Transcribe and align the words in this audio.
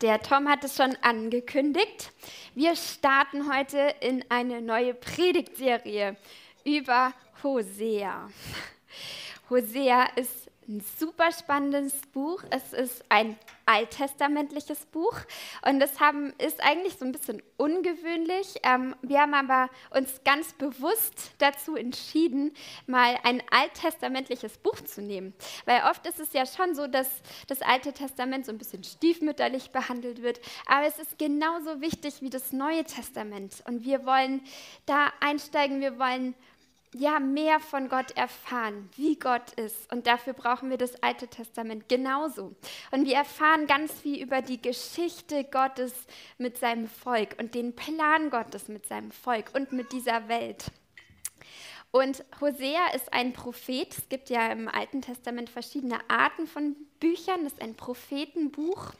Der 0.00 0.22
Tom 0.22 0.48
hat 0.48 0.62
es 0.62 0.76
schon 0.76 0.96
angekündigt. 1.02 2.12
Wir 2.54 2.76
starten 2.76 3.52
heute 3.52 3.96
in 4.00 4.24
eine 4.28 4.62
neue 4.62 4.94
Predigtserie 4.94 6.16
über 6.64 7.12
Hosea. 7.42 8.30
Hosea 9.50 10.04
ist 10.14 10.47
ein 10.68 10.82
super 10.98 11.32
spannendes 11.32 11.94
Buch. 12.12 12.42
Es 12.50 12.72
ist 12.72 13.02
ein 13.08 13.38
alttestamentliches 13.64 14.86
Buch 14.86 15.14
und 15.66 15.80
das 15.80 16.00
haben, 16.00 16.32
ist 16.38 16.62
eigentlich 16.62 16.96
so 16.98 17.04
ein 17.04 17.12
bisschen 17.12 17.42
ungewöhnlich. 17.56 18.54
Ähm, 18.62 18.94
wir 19.02 19.20
haben 19.20 19.34
aber 19.34 19.70
uns 19.90 20.22
ganz 20.24 20.52
bewusst 20.54 21.32
dazu 21.38 21.76
entschieden, 21.76 22.52
mal 22.86 23.18
ein 23.24 23.42
alttestamentliches 23.50 24.58
Buch 24.58 24.80
zu 24.82 25.02
nehmen. 25.02 25.34
Weil 25.64 25.82
oft 25.90 26.06
ist 26.06 26.20
es 26.20 26.32
ja 26.32 26.46
schon 26.46 26.74
so, 26.74 26.86
dass 26.86 27.08
das 27.46 27.62
Alte 27.62 27.92
Testament 27.92 28.46
so 28.46 28.52
ein 28.52 28.58
bisschen 28.58 28.84
stiefmütterlich 28.84 29.70
behandelt 29.70 30.22
wird, 30.22 30.40
aber 30.66 30.86
es 30.86 30.98
ist 30.98 31.18
genauso 31.18 31.80
wichtig 31.80 32.20
wie 32.20 32.30
das 32.30 32.52
Neue 32.52 32.84
Testament. 32.84 33.62
Und 33.66 33.84
wir 33.84 34.04
wollen 34.04 34.42
da 34.86 35.12
einsteigen, 35.20 35.80
wir 35.80 35.98
wollen 35.98 36.34
ja, 36.94 37.20
mehr 37.20 37.60
von 37.60 37.88
Gott 37.88 38.12
erfahren, 38.12 38.88
wie 38.96 39.18
Gott 39.18 39.52
ist. 39.52 39.92
Und 39.92 40.06
dafür 40.06 40.32
brauchen 40.32 40.70
wir 40.70 40.78
das 40.78 41.02
Alte 41.02 41.28
Testament 41.28 41.88
genauso. 41.88 42.54
Und 42.90 43.06
wir 43.06 43.16
erfahren 43.16 43.66
ganz 43.66 43.92
viel 43.92 44.22
über 44.22 44.42
die 44.42 44.60
Geschichte 44.60 45.44
Gottes 45.44 45.92
mit 46.38 46.58
seinem 46.58 46.88
Volk 46.88 47.36
und 47.38 47.54
den 47.54 47.74
Plan 47.74 48.30
Gottes 48.30 48.68
mit 48.68 48.86
seinem 48.86 49.10
Volk 49.10 49.50
und 49.54 49.72
mit 49.72 49.92
dieser 49.92 50.28
Welt. 50.28 50.70
Und 51.90 52.24
Hosea 52.40 52.88
ist 52.94 53.12
ein 53.12 53.32
Prophet. 53.32 53.96
Es 53.96 54.08
gibt 54.08 54.28
ja 54.28 54.48
im 54.52 54.68
Alten 54.68 55.00
Testament 55.00 55.48
verschiedene 55.48 55.98
Arten 56.08 56.46
von 56.46 56.76
Büchern. 57.00 57.44
Das 57.44 57.54
ist 57.54 57.62
ein 57.62 57.74
Prophetenbuch. 57.74 58.92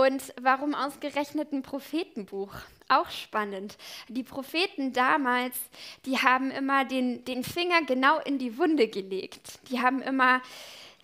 Und 0.00 0.32
warum 0.40 0.74
ausgerechnet 0.74 1.52
ein 1.52 1.60
Prophetenbuch? 1.60 2.54
Auch 2.88 3.10
spannend. 3.10 3.76
Die 4.08 4.22
Propheten 4.22 4.94
damals, 4.94 5.58
die 6.06 6.16
haben 6.16 6.50
immer 6.50 6.86
den, 6.86 7.22
den 7.26 7.44
Finger 7.44 7.82
genau 7.82 8.18
in 8.20 8.38
die 8.38 8.56
Wunde 8.56 8.88
gelegt. 8.88 9.60
Die 9.68 9.82
haben 9.82 10.00
immer, 10.00 10.40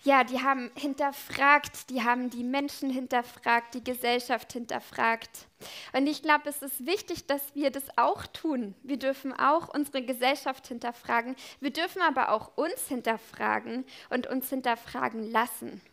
ja, 0.01 0.23
die 0.23 0.41
haben 0.41 0.71
hinterfragt, 0.73 1.91
die 1.91 2.03
haben 2.03 2.31
die 2.31 2.43
Menschen 2.43 2.89
hinterfragt, 2.89 3.75
die 3.75 3.83
Gesellschaft 3.83 4.53
hinterfragt. 4.53 5.45
Und 5.93 6.07
ich 6.07 6.23
glaube, 6.23 6.49
es 6.49 6.63
ist 6.63 6.87
wichtig, 6.87 7.27
dass 7.27 7.53
wir 7.53 7.69
das 7.69 7.95
auch 7.99 8.25
tun. 8.25 8.73
Wir 8.81 8.97
dürfen 8.97 9.31
auch 9.31 9.71
unsere 9.71 10.01
Gesellschaft 10.01 10.69
hinterfragen. 10.69 11.35
Wir 11.59 11.71
dürfen 11.71 12.01
aber 12.01 12.31
auch 12.31 12.57
uns 12.57 12.87
hinterfragen 12.87 13.85
und 14.09 14.25
uns 14.25 14.49
hinterfragen 14.49 15.29
lassen. 15.29 15.83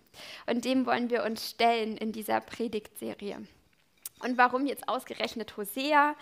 Und 0.46 0.64
dem 0.64 0.86
wollen 0.86 1.10
wir 1.10 1.24
uns 1.24 1.50
stellen 1.50 1.96
in 1.96 2.12
dieser 2.12 2.40
Predigtserie. 2.40 3.46
Und 4.22 4.38
warum 4.38 4.66
jetzt 4.66 4.88
ausgerechnet 4.88 5.56
Hosea? 5.56 6.16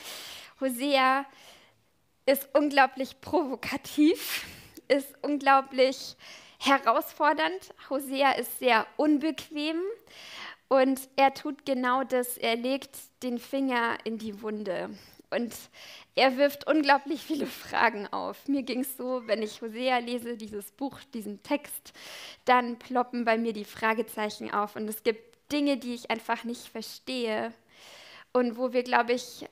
Hosea 0.61 1.25
ist 2.27 2.49
unglaublich 2.53 3.21
provokativ, 3.21 4.45
ist 4.89 5.15
unglaublich 5.23 6.17
herausfordernd. 6.59 7.75
Hosea 7.91 8.33
ist 8.33 8.59
sehr 8.59 8.87
unbequem 8.97 9.81
und 10.69 11.09
er 11.17 11.35
tut 11.35 11.67
genau 11.67 12.05
das. 12.05 12.39
Er 12.39 12.57
legt 12.57 12.97
den 13.23 13.39
Finger 13.39 13.99
in 14.05 14.19
die 14.19 14.43
Wunde. 14.43 14.91
Und 15.33 15.55
er 16.15 16.37
wirft 16.37 16.67
unglaublich 16.67 17.23
viele 17.23 17.47
Fragen 17.47 18.07
auf. 18.13 18.47
Mir 18.49 18.63
ging 18.63 18.81
es 18.81 18.97
so, 18.97 19.23
wenn 19.27 19.43
ich 19.43 19.63
Hosea 19.63 19.99
lese, 19.99 20.37
dieses 20.37 20.71
Buch, 20.73 21.01
diesen 21.15 21.43
Text, 21.43 21.93
dann 22.45 22.79
ploppen 22.79 23.25
bei 23.25 23.39
mir 23.39 23.53
die 23.53 23.65
Fragezeichen 23.65 24.53
auf. 24.53 24.77
Und 24.77 24.89
es 24.89 25.03
gibt 25.03 25.51
Dinge, 25.51 25.77
die 25.79 25.95
ich 25.95 26.11
einfach 26.11 26.45
nicht 26.45 26.69
verstehe. 26.69 27.53
Und 28.33 28.57
wo 28.57 28.73
wir, 28.73 28.83
glaube 28.83 29.13
ich, 29.13 29.47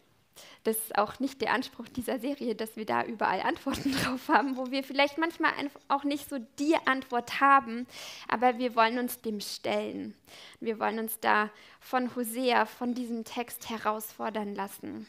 das 0.64 0.76
ist 0.76 0.98
auch 0.98 1.18
nicht 1.20 1.40
der 1.40 1.52
Anspruch 1.52 1.88
dieser 1.88 2.18
Serie, 2.18 2.54
dass 2.54 2.76
wir 2.76 2.84
da 2.84 3.04
überall 3.04 3.40
Antworten 3.40 3.92
drauf 4.04 4.28
haben, 4.28 4.56
wo 4.56 4.70
wir 4.70 4.84
vielleicht 4.84 5.18
manchmal 5.18 5.52
auch 5.88 6.04
nicht 6.04 6.28
so 6.28 6.38
die 6.58 6.76
Antwort 6.86 7.40
haben, 7.40 7.86
aber 8.28 8.58
wir 8.58 8.74
wollen 8.74 8.98
uns 8.98 9.20
dem 9.22 9.40
stellen. 9.40 10.14
Wir 10.60 10.78
wollen 10.78 10.98
uns 10.98 11.18
da 11.20 11.50
von 11.80 12.14
Hosea, 12.14 12.66
von 12.66 12.94
diesem 12.94 13.24
Text 13.24 13.70
herausfordern 13.70 14.54
lassen. 14.54 15.06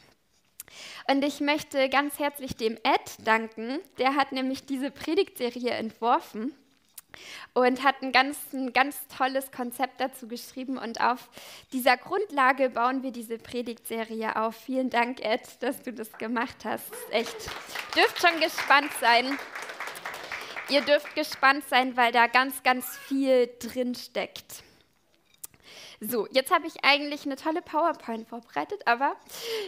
Und 1.08 1.24
ich 1.24 1.40
möchte 1.40 1.88
ganz 1.88 2.18
herzlich 2.18 2.56
dem 2.56 2.76
Ed 2.76 3.26
danken. 3.26 3.80
Der 3.98 4.16
hat 4.16 4.32
nämlich 4.32 4.64
diese 4.64 4.90
Predigtserie 4.90 5.70
entworfen 5.70 6.52
und 7.54 7.82
hat 7.82 8.02
ein 8.02 8.12
ganz, 8.12 8.38
ein 8.52 8.72
ganz 8.72 8.96
tolles 9.08 9.50
Konzept 9.52 10.00
dazu 10.00 10.26
geschrieben. 10.28 10.78
Und 10.78 11.00
auf 11.00 11.28
dieser 11.72 11.96
Grundlage 11.96 12.70
bauen 12.70 13.02
wir 13.02 13.12
diese 13.12 13.38
Predigtserie 13.38 14.36
auf. 14.36 14.56
Vielen 14.56 14.90
Dank, 14.90 15.20
Ed, 15.24 15.42
dass 15.60 15.82
du 15.82 15.92
das 15.92 16.12
gemacht 16.12 16.64
hast. 16.64 16.92
Echt. 17.10 17.36
Dürft 17.94 18.20
schon 18.20 18.40
gespannt 18.40 18.90
sein. 19.00 19.38
Ihr 20.68 20.80
dürft 20.80 21.14
gespannt 21.14 21.64
sein, 21.68 21.96
weil 21.96 22.12
da 22.12 22.26
ganz, 22.28 22.62
ganz 22.62 22.96
viel 22.96 23.50
drin 23.58 23.94
steckt. 23.94 24.62
So, 26.04 26.26
jetzt 26.32 26.50
habe 26.50 26.66
ich 26.66 26.84
eigentlich 26.84 27.26
eine 27.26 27.36
tolle 27.36 27.62
PowerPoint 27.62 28.28
vorbereitet, 28.28 28.80
aber 28.86 29.14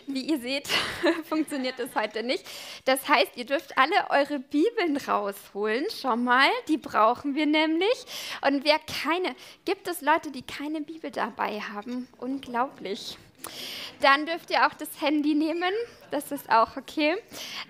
wie 0.08 0.22
ihr 0.22 0.40
seht, 0.40 0.68
funktioniert 1.28 1.78
das 1.78 1.94
heute 1.94 2.24
nicht. 2.24 2.44
Das 2.86 3.08
heißt, 3.08 3.36
ihr 3.36 3.46
dürft 3.46 3.78
alle 3.78 3.94
eure 4.10 4.40
Bibeln 4.40 4.96
rausholen, 4.96 5.84
schon 5.90 6.24
mal, 6.24 6.48
die 6.66 6.76
brauchen 6.76 7.36
wir 7.36 7.46
nämlich. 7.46 8.04
Und 8.44 8.64
wer 8.64 8.80
keine, 8.80 9.36
gibt 9.64 9.86
es 9.86 10.00
Leute, 10.00 10.32
die 10.32 10.42
keine 10.42 10.80
Bibel 10.80 11.12
dabei 11.12 11.60
haben? 11.60 12.08
Unglaublich. 12.18 13.16
Dann 14.00 14.26
dürft 14.26 14.50
ihr 14.50 14.66
auch 14.66 14.74
das 14.74 15.00
Handy 15.00 15.34
nehmen, 15.34 15.72
das 16.10 16.32
ist 16.32 16.50
auch 16.50 16.76
okay. 16.76 17.14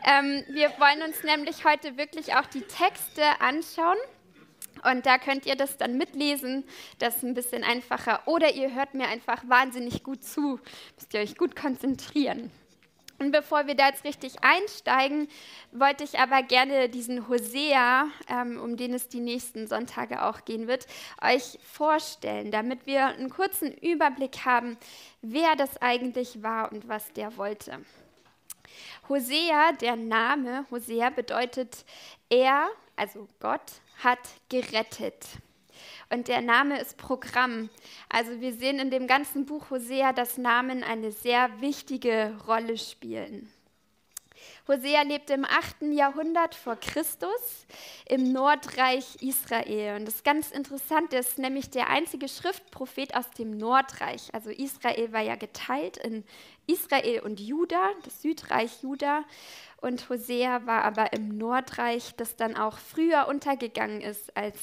Ähm, 0.06 0.42
wir 0.48 0.70
wollen 0.78 1.02
uns 1.02 1.22
nämlich 1.22 1.66
heute 1.66 1.98
wirklich 1.98 2.34
auch 2.34 2.46
die 2.46 2.62
Texte 2.62 3.22
anschauen. 3.41 3.98
Und 4.91 5.06
da 5.06 5.19
könnt 5.19 5.47
ihr 5.47 5.56
das 5.56 5.77
dann 5.77 5.97
mitlesen. 5.97 6.65
Das 6.99 7.17
ist 7.17 7.22
ein 7.22 7.34
bisschen 7.34 7.65
einfacher. 7.65 8.22
Oder 8.27 8.55
ihr 8.55 8.75
hört 8.75 8.95
mir 8.95 9.09
einfach 9.09 9.43
wahnsinnig 9.49 10.03
gut 10.03 10.22
zu. 10.25 10.61
Müsst 10.97 11.15
ihr 11.15 11.21
euch 11.21 11.37
gut 11.37 11.56
konzentrieren. 11.56 12.50
Und 13.19 13.31
bevor 13.31 13.67
wir 13.67 13.75
da 13.77 13.89
jetzt 13.89 14.05
richtig 14.05 14.43
einsteigen, 14.43 15.28
wollte 15.73 16.03
ich 16.05 16.19
aber 16.19 16.43
gerne 16.43 16.89
diesen 16.89 17.28
Hosea, 17.28 18.09
ähm, 18.28 18.61
um 18.61 18.77
den 18.77 18.93
es 18.93 19.09
die 19.09 19.21
nächsten 19.21 19.69
Sonntage 19.69 20.23
auch 20.25 20.44
gehen 20.44 20.67
wird, 20.67 20.87
euch 21.23 21.59
vorstellen, 21.62 22.50
damit 22.50 22.87
wir 22.87 23.06
einen 23.06 23.31
kurzen 23.31 23.73
Überblick 23.73 24.44
haben, 24.44 24.77
wer 25.23 25.55
das 25.56 25.81
eigentlich 25.81 26.43
war 26.43 26.73
und 26.73 26.89
was 26.89 27.12
der 27.12 27.37
wollte. 27.37 27.78
Hosea, 29.09 29.73
der 29.73 29.97
Name 29.97 30.67
Hosea 30.71 31.11
bedeutet 31.11 31.84
er, 32.28 32.69
also 32.97 33.28
Gott, 33.39 33.73
hat 34.03 34.19
gerettet. 34.49 35.27
Und 36.10 36.28
der 36.28 36.43
Name 36.43 36.81
ist 36.81 36.97
Programm. 36.97 37.71
Also 38.09 38.41
wir 38.41 38.53
sehen 38.53 38.78
in 38.78 38.91
dem 38.91 39.06
ganzen 39.06 39.47
Buch 39.47 39.71
Hosea, 39.71 40.12
dass 40.12 40.38
Namen 40.38 40.84
eine 40.84 41.12
sehr 41.12 41.60
wichtige 41.60 42.38
Rolle 42.47 42.78
spielen. 42.78 43.50
Hosea 44.66 45.03
lebte 45.03 45.34
im 45.34 45.44
8. 45.44 45.82
Jahrhundert 45.93 46.55
vor 46.55 46.77
Christus 46.77 47.66
im 48.06 48.32
Nordreich 48.32 49.16
Israel. 49.21 49.97
Und 49.97 50.06
das 50.06 50.16
ist 50.16 50.25
ganz 50.25 50.50
interessant, 50.50 51.12
er 51.12 51.21
ist 51.21 51.38
nämlich 51.38 51.69
der 51.71 51.91
einzige 51.91 52.28
Schriftprophet 52.28 53.15
aus 53.15 53.31
dem 53.32 53.59
Nordreich. 53.59 54.32
Also 54.32 54.50
Israel 54.50 55.12
war 55.12 55.21
ja 55.21 55.37
geteilt 55.37 55.99
in 55.99 56.25
Israel 56.66 57.20
und 57.20 57.41
Juda, 57.41 57.91
das 58.04 58.22
Südreich 58.22 58.82
Juda. 58.82 59.25
Und 59.80 60.08
Hosea 60.08 60.66
war 60.66 60.84
aber 60.84 61.12
im 61.12 61.36
Nordreich, 61.36 62.14
das 62.16 62.36
dann 62.36 62.56
auch 62.56 62.78
früher 62.78 63.28
untergegangen 63.28 64.00
ist 64.00 64.36
als 64.36 64.58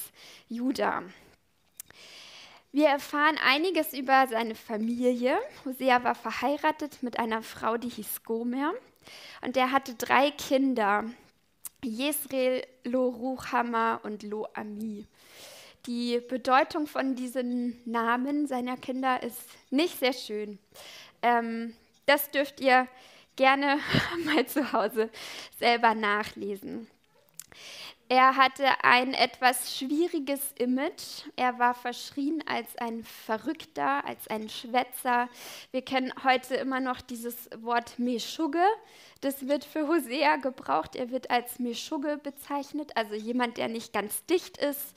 Juda. 0.50 1.03
Wir 2.72 2.88
erfahren 2.88 3.38
einiges 3.44 3.94
über 3.94 4.27
seine 4.27 4.56
Familie. 4.56 5.38
Hosea 5.65 6.03
war 6.03 6.15
verheiratet 6.15 7.03
mit 7.03 7.19
einer 7.19 7.44
Frau, 7.44 7.77
die 7.77 7.89
hieß 7.89 8.24
Gomer. 8.24 8.74
Und 9.42 9.57
er 9.57 9.71
hatte 9.71 9.94
drei 9.95 10.31
Kinder, 10.31 11.04
Jesreel, 11.83 12.65
Lo 12.83 13.09
Ruchama 13.09 13.95
und 13.95 14.24
Lo 14.24 14.47
Ami. 14.54 15.06
Die 15.86 16.19
Bedeutung 16.19 16.88
von 16.88 17.15
diesen 17.15 17.81
Namen 17.86 18.47
seiner 18.47 18.77
Kinder 18.77 19.21
ist 19.24 19.42
nicht 19.69 20.00
sehr 20.00 20.13
schön. 20.13 20.59
Ähm, 21.24 21.75
das 22.12 22.30
dürft 22.30 22.60
ihr 22.60 22.88
gerne 23.38 23.80
mal 24.25 24.46
zu 24.46 24.74
Hause 24.74 25.10
selber 25.58 25.96
nachlesen. 25.96 26.88
Er 28.12 28.36
hatte 28.36 28.66
ein 28.84 29.13
etwas 29.13 29.78
schwieriges 29.78 30.52
Image. 30.60 31.24
Er 31.38 31.60
war 31.60 31.74
verschrien 31.74 32.44
als 32.46 32.75
ein 32.75 33.06
Verrückter, 33.06 34.06
als 34.06 34.28
ein 34.28 34.50
Schwätzer. 34.50 35.30
Wir 35.72 35.81
kennen 35.81 36.12
heute 36.25 36.56
immer 36.56 36.81
noch 36.81 37.00
dieses 37.00 37.50
Wort 37.62 38.00
Meschugge. 38.00 38.66
Das 39.22 39.48
wird 39.48 39.63
für 39.63 39.88
Hosea 39.88 40.36
gebraucht. 40.36 40.98
Er 40.98 41.10
wird 41.10 41.31
als 41.31 41.58
Meschugge 41.60 42.19
bezeichnet, 42.22 42.92
also 42.98 43.13
jemand, 43.16 43.56
der 43.56 43.69
nicht 43.69 43.94
ganz 43.94 44.25
dicht 44.25 44.57
ist, 44.57 44.94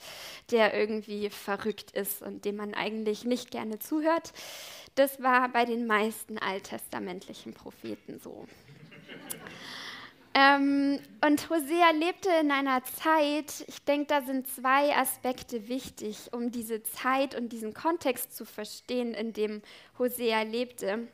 der 0.51 0.77
irgendwie 0.77 1.29
verrückt 1.29 1.91
ist 1.91 2.21
und 2.21 2.43
dem 2.43 2.57
man 2.57 2.73
eigentlich 2.73 3.23
nicht 3.23 3.49
gerne 3.49 3.79
zuhört. 3.79 4.33
Das 4.95 5.23
war 5.23 5.47
bei 5.47 5.63
den 5.63 5.87
meisten 5.87 6.37
alttestamentlichen 6.37 7.53
Propheten 7.53 8.19
so. 8.19 8.45
Ähm, 10.37 10.99
und 11.25 11.49
Hosea 11.49 11.91
lebte 11.91 12.29
in 12.41 12.51
einer 12.51 12.83
Zeit, 12.83 13.63
ich 13.67 13.81
denke, 13.85 14.07
da 14.07 14.21
sind 14.21 14.49
zwei 14.49 14.93
Aspekte 14.93 15.69
wichtig, 15.69 16.33
um 16.33 16.51
diese 16.51 16.83
Zeit 16.83 17.35
und 17.35 17.53
diesen 17.53 17.73
Kontext 17.73 18.35
zu 18.35 18.43
verstehen, 18.43 19.13
in 19.13 19.31
dem 19.31 19.61
Hosea 19.97 20.41
lebte. 20.41 21.07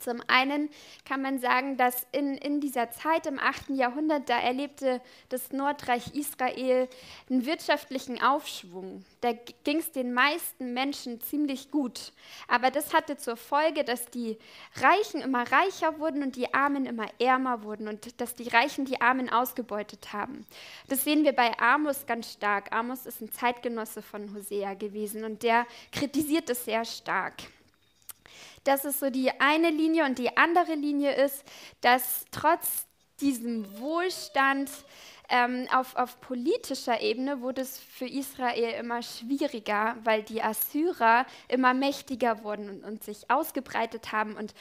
Zum 0.00 0.22
einen 0.28 0.70
kann 1.04 1.22
man 1.22 1.38
sagen, 1.38 1.76
dass 1.76 2.06
in, 2.12 2.36
in 2.36 2.60
dieser 2.60 2.90
Zeit 2.90 3.26
im 3.26 3.38
8. 3.38 3.70
Jahrhundert, 3.70 4.28
da 4.28 4.38
erlebte 4.40 5.00
das 5.28 5.52
Nordreich 5.52 6.14
Israel 6.14 6.88
einen 7.28 7.44
wirtschaftlichen 7.44 8.20
Aufschwung. 8.22 9.04
Da 9.20 9.32
ging 9.64 9.78
es 9.78 9.92
den 9.92 10.12
meisten 10.12 10.72
Menschen 10.72 11.20
ziemlich 11.20 11.70
gut. 11.70 12.12
Aber 12.48 12.70
das 12.70 12.94
hatte 12.94 13.18
zur 13.18 13.36
Folge, 13.36 13.84
dass 13.84 14.06
die 14.06 14.38
Reichen 14.76 15.20
immer 15.20 15.44
reicher 15.50 15.98
wurden 15.98 16.22
und 16.22 16.36
die 16.36 16.52
Armen 16.54 16.86
immer 16.86 17.06
ärmer 17.18 17.62
wurden 17.62 17.88
und 17.88 18.20
dass 18.20 18.34
die 18.34 18.48
Reichen 18.48 18.86
die 18.86 19.00
Armen 19.00 19.30
ausgebeutet 19.30 20.12
haben. 20.12 20.46
Das 20.88 21.04
sehen 21.04 21.24
wir 21.24 21.32
bei 21.32 21.58
Amos 21.58 22.06
ganz 22.06 22.32
stark. 22.32 22.72
Amos 22.72 23.06
ist 23.06 23.20
ein 23.20 23.30
Zeitgenosse 23.32 24.02
von 24.02 24.34
Hosea 24.34 24.74
gewesen 24.74 25.24
und 25.24 25.42
der 25.42 25.66
kritisiert 25.92 26.48
es 26.50 26.64
sehr 26.64 26.84
stark. 26.84 27.34
Das 28.64 28.84
ist 28.84 29.00
so 29.00 29.10
die 29.10 29.40
eine 29.40 29.70
Linie 29.70 30.04
und 30.04 30.18
die 30.18 30.36
andere 30.36 30.74
Linie 30.74 31.12
ist, 31.14 31.44
dass 31.80 32.24
trotz 32.30 32.86
diesem 33.20 33.78
Wohlstand 33.78 34.70
ähm, 35.30 35.68
auf, 35.72 35.94
auf 35.94 36.20
politischer 36.20 37.00
Ebene 37.00 37.40
wurde 37.40 37.62
es 37.62 37.78
für 37.78 38.06
Israel 38.06 38.74
immer 38.80 39.02
schwieriger, 39.02 39.96
weil 40.02 40.22
die 40.22 40.42
Assyrer 40.42 41.24
immer 41.48 41.72
mächtiger 41.72 42.42
wurden 42.42 42.68
und, 42.68 42.84
und 42.84 43.04
sich 43.04 43.30
ausgebreitet 43.30 44.10
haben 44.10 44.36
und 44.36 44.54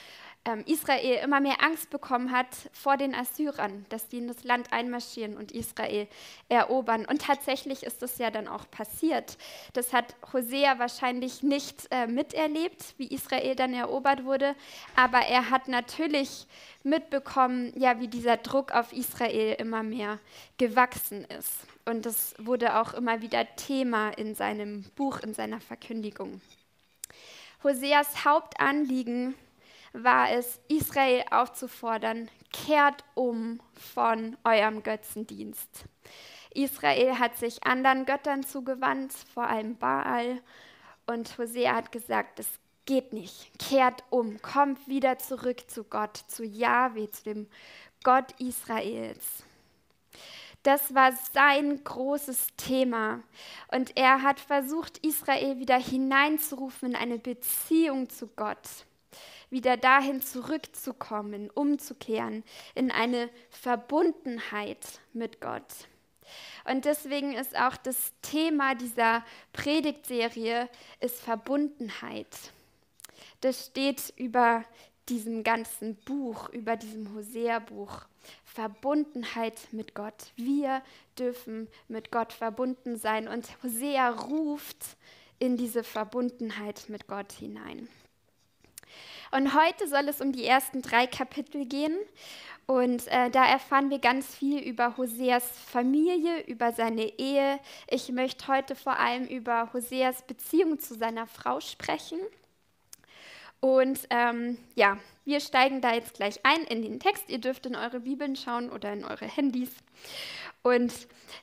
Israel 0.65 1.23
immer 1.23 1.39
mehr 1.39 1.61
Angst 1.61 1.89
bekommen 1.89 2.31
hat 2.31 2.47
vor 2.71 2.97
den 2.97 3.13
Assyrern, 3.13 3.85
dass 3.89 4.07
die 4.07 4.17
in 4.17 4.27
das 4.27 4.43
Land 4.43 4.71
einmarschieren 4.73 5.37
und 5.37 5.51
Israel 5.51 6.07
erobern. 6.47 7.05
Und 7.05 7.21
tatsächlich 7.21 7.83
ist 7.83 8.01
das 8.01 8.17
ja 8.17 8.31
dann 8.31 8.47
auch 8.47 8.69
passiert. 8.71 9.37
Das 9.73 9.93
hat 9.93 10.15
Hosea 10.33 10.79
wahrscheinlich 10.79 11.43
nicht 11.43 11.87
äh, 11.91 12.07
miterlebt, 12.07 12.95
wie 12.97 13.07
Israel 13.07 13.55
dann 13.55 13.73
erobert 13.73 14.23
wurde, 14.23 14.55
aber 14.95 15.19
er 15.19 15.49
hat 15.49 15.67
natürlich 15.67 16.47
mitbekommen, 16.83 17.73
ja, 17.75 17.99
wie 17.99 18.07
dieser 18.07 18.37
Druck 18.37 18.71
auf 18.71 18.93
Israel 18.93 19.55
immer 19.59 19.83
mehr 19.83 20.19
gewachsen 20.57 21.25
ist. 21.25 21.67
Und 21.85 22.05
das 22.05 22.33
wurde 22.37 22.79
auch 22.79 22.93
immer 22.93 23.21
wieder 23.21 23.45
Thema 23.55 24.09
in 24.11 24.35
seinem 24.35 24.83
Buch, 24.95 25.19
in 25.19 25.33
seiner 25.33 25.59
Verkündigung. 25.59 26.41
Hoseas 27.63 28.23
Hauptanliegen 28.23 29.35
war 29.93 30.31
es, 30.31 30.59
Israel 30.67 31.23
aufzufordern, 31.31 32.29
kehrt 32.51 33.03
um 33.15 33.59
von 33.73 34.37
eurem 34.43 34.83
Götzendienst. 34.83 35.85
Israel 36.53 37.19
hat 37.19 37.37
sich 37.37 37.63
anderen 37.63 38.05
Göttern 38.05 38.43
zugewandt, 38.43 39.13
vor 39.33 39.47
allem 39.47 39.77
Baal. 39.77 40.41
Und 41.05 41.37
Hosea 41.37 41.75
hat 41.75 41.91
gesagt, 41.91 42.39
es 42.39 42.47
geht 42.85 43.13
nicht. 43.13 43.51
Kehrt 43.59 44.03
um, 44.09 44.41
kommt 44.41 44.87
wieder 44.87 45.17
zurück 45.17 45.69
zu 45.69 45.83
Gott, 45.83 46.17
zu 46.17 46.43
Yahweh, 46.43 47.09
zu 47.09 47.23
dem 47.23 47.47
Gott 48.03 48.33
Israels. 48.39 49.43
Das 50.63 50.93
war 50.93 51.13
sein 51.33 51.83
großes 51.83 52.47
Thema. 52.57 53.21
Und 53.71 53.95
er 53.95 54.23
hat 54.23 54.39
versucht, 54.39 54.97
Israel 55.05 55.59
wieder 55.59 55.79
hineinzurufen 55.79 56.89
in 56.89 56.95
eine 56.95 57.17
Beziehung 57.17 58.09
zu 58.09 58.27
Gott 58.35 58.85
wieder 59.49 59.77
dahin 59.77 60.21
zurückzukommen, 60.21 61.49
umzukehren 61.49 62.43
in 62.75 62.91
eine 62.91 63.29
Verbundenheit 63.49 64.99
mit 65.13 65.41
Gott. 65.41 65.87
Und 66.65 66.85
deswegen 66.85 67.33
ist 67.33 67.57
auch 67.57 67.77
das 67.77 68.13
Thema 68.21 68.75
dieser 68.75 69.23
Predigtserie 69.53 70.69
ist 70.99 71.19
Verbundenheit. 71.19 72.35
Das 73.41 73.67
steht 73.67 74.13
über 74.17 74.63
diesem 75.07 75.43
ganzen 75.43 75.95
Buch, 75.95 76.49
über 76.49 76.75
diesem 76.75 77.15
Hosea-Buch. 77.15 78.05
Verbundenheit 78.43 79.59
mit 79.71 79.95
Gott. 79.95 80.31
Wir 80.35 80.83
dürfen 81.17 81.67
mit 81.87 82.11
Gott 82.11 82.33
verbunden 82.33 82.97
sein 82.97 83.27
und 83.27 83.47
Hosea 83.63 84.09
ruft 84.09 84.97
in 85.39 85.57
diese 85.57 85.83
Verbundenheit 85.83 86.85
mit 86.89 87.07
Gott 87.07 87.31
hinein. 87.31 87.87
Und 89.31 89.53
heute 89.53 89.87
soll 89.87 90.07
es 90.07 90.21
um 90.21 90.31
die 90.31 90.45
ersten 90.45 90.81
drei 90.81 91.07
Kapitel 91.07 91.65
gehen. 91.65 91.97
Und 92.65 93.07
äh, 93.07 93.31
da 93.31 93.45
erfahren 93.45 93.89
wir 93.89 93.99
ganz 93.99 94.35
viel 94.35 94.59
über 94.59 94.95
Hoseas 94.97 95.43
Familie, 95.71 96.41
über 96.45 96.71
seine 96.71 97.17
Ehe. 97.17 97.59
Ich 97.89 98.09
möchte 98.11 98.47
heute 98.47 98.75
vor 98.75 98.97
allem 98.99 99.25
über 99.25 99.73
Hoseas 99.73 100.21
Beziehung 100.21 100.79
zu 100.79 100.93
seiner 100.93 101.25
Frau 101.25 101.59
sprechen. 101.59 102.19
Und 103.59 103.99
ähm, 104.09 104.57
ja, 104.75 104.97
wir 105.25 105.39
steigen 105.39 105.81
da 105.81 105.93
jetzt 105.93 106.13
gleich 106.13 106.39
ein 106.43 106.63
in 106.65 106.81
den 106.81 106.99
Text. 106.99 107.29
Ihr 107.29 107.39
dürft 107.39 107.65
in 107.65 107.75
eure 107.75 108.01
Bibeln 108.01 108.35
schauen 108.35 108.69
oder 108.69 108.93
in 108.93 109.03
eure 109.03 109.25
Handys. 109.25 109.71
Und 110.61 110.93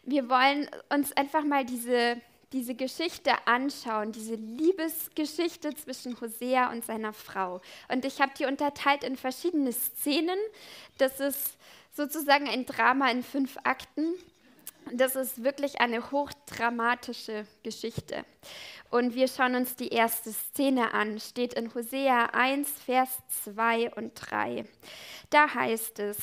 wir 0.03 0.29
wollen 0.29 0.69
uns 0.91 1.13
einfach 1.13 1.45
mal 1.45 1.65
diese 1.65 2.21
diese 2.53 2.75
Geschichte 2.75 3.33
anschauen, 3.47 4.13
diese 4.13 4.35
Liebesgeschichte 4.35 5.75
zwischen 5.75 6.21
Hosea 6.21 6.71
und 6.71 6.85
seiner 6.85 7.13
Frau. 7.13 7.61
Und 7.89 8.05
ich 8.05 8.21
habe 8.21 8.33
die 8.39 8.45
unterteilt 8.45 9.05
in 9.05 9.17
verschiedene 9.17 9.73
Szenen. 9.73 10.39
Das 10.99 11.21
ist 11.21 11.57
sozusagen 11.93 12.49
ein 12.49 12.67
Drama 12.67 13.11
in 13.11 13.23
fünf 13.23 13.57
Akten. 13.65 14.15
Das 14.93 15.17
ist 15.17 15.43
wirklich 15.43 15.81
eine 15.81 16.13
hochdramatische 16.13 17.47
Geschichte. 17.65 18.25
Und 18.91 19.17
wir 19.17 19.27
schauen 19.27 19.57
uns 19.57 19.75
die 19.75 19.89
erste 19.89 20.33
Szene 20.33 20.95
an, 20.95 21.19
steht 21.19 21.55
in 21.55 21.75
Hosea 21.75 22.27
1, 22.27 22.71
Vers 22.85 23.19
2 23.45 23.95
und 23.95 24.13
3. 24.15 24.65
Da 25.31 25.53
heißt 25.53 25.99
es, 25.99 26.17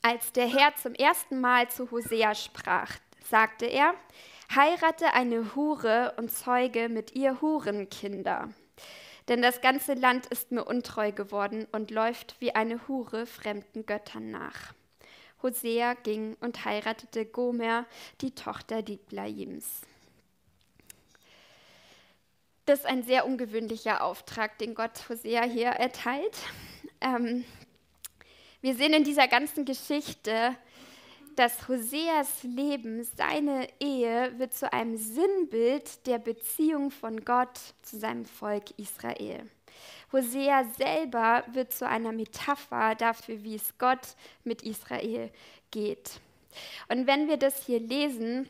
als 0.00 0.32
der 0.32 0.46
Herr 0.46 0.74
zum 0.76 0.94
ersten 0.94 1.40
Mal 1.40 1.68
zu 1.68 1.90
Hosea 1.90 2.34
sprach, 2.34 2.92
sagte 3.28 3.66
er, 3.66 3.94
heirate 4.54 5.12
eine 5.14 5.54
Hure 5.54 6.14
und 6.16 6.30
zeuge 6.30 6.88
mit 6.88 7.14
ihr 7.14 7.40
Hurenkinder. 7.40 8.50
Denn 9.28 9.42
das 9.42 9.60
ganze 9.60 9.94
Land 9.94 10.26
ist 10.26 10.52
mir 10.52 10.64
untreu 10.64 11.10
geworden 11.10 11.66
und 11.72 11.90
läuft 11.90 12.36
wie 12.40 12.54
eine 12.54 12.86
Hure 12.86 13.26
fremden 13.26 13.84
Göttern 13.84 14.30
nach. 14.30 14.72
Hosea 15.42 15.94
ging 15.94 16.36
und 16.40 16.64
heiratete 16.64 17.26
Gomer, 17.26 17.86
die 18.20 18.34
Tochter 18.34 18.82
Diblaims. 18.82 19.82
Das 22.64 22.80
ist 22.80 22.86
ein 22.86 23.04
sehr 23.04 23.26
ungewöhnlicher 23.26 24.02
Auftrag, 24.02 24.58
den 24.58 24.74
Gott 24.74 25.08
Hosea 25.08 25.42
hier 25.44 25.68
erteilt. 25.68 26.36
Ähm, 27.00 27.44
wir 28.60 28.74
sehen 28.74 28.94
in 28.94 29.04
dieser 29.04 29.28
ganzen 29.28 29.64
Geschichte, 29.64 30.56
dass 31.36 31.68
Hoseas 31.68 32.42
Leben, 32.42 33.04
seine 33.04 33.68
Ehe, 33.78 34.32
wird 34.38 34.54
zu 34.54 34.72
einem 34.72 34.96
Sinnbild 34.96 36.06
der 36.06 36.18
Beziehung 36.18 36.90
von 36.90 37.24
Gott 37.24 37.58
zu 37.82 37.98
seinem 37.98 38.24
Volk 38.24 38.64
Israel. 38.78 39.44
Hosea 40.12 40.64
selber 40.78 41.44
wird 41.52 41.72
zu 41.72 41.86
einer 41.86 42.12
Metapher 42.12 42.94
dafür, 42.94 43.42
wie 43.42 43.56
es 43.56 43.76
Gott 43.78 44.16
mit 44.44 44.62
Israel 44.62 45.30
geht. 45.70 46.20
Und 46.88 47.06
wenn 47.06 47.28
wir 47.28 47.36
das 47.36 47.66
hier 47.66 47.80
lesen, 47.80 48.48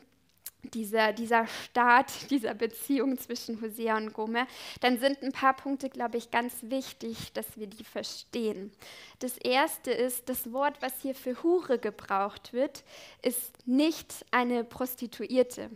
dieser, 0.75 1.13
dieser 1.13 1.47
Start 1.47 2.13
dieser 2.31 2.55
Beziehung 2.55 3.19
zwischen 3.19 3.61
Hosea 3.61 3.97
und 3.97 4.13
Gomer, 4.13 4.47
dann 4.81 4.99
sind 4.99 5.23
ein 5.23 5.33
paar 5.33 5.55
Punkte, 5.55 5.89
glaube 5.89 6.17
ich, 6.19 6.31
ganz 6.31 6.55
wichtig, 6.63 7.33
dass 7.33 7.57
wir 7.57 7.67
die 7.67 7.85
verstehen. 7.85 8.73
Das 9.19 9.37
erste 9.39 9.91
ist, 9.91 10.29
das 10.29 10.53
Wort, 10.53 10.81
was 10.81 10.93
hier 11.01 11.15
für 11.15 11.43
Hure 11.43 11.79
gebraucht 11.79 12.53
wird, 12.53 12.85
ist 13.23 13.53
nicht 13.67 14.25
eine 14.31 14.65
Prostituierte. 14.65 15.71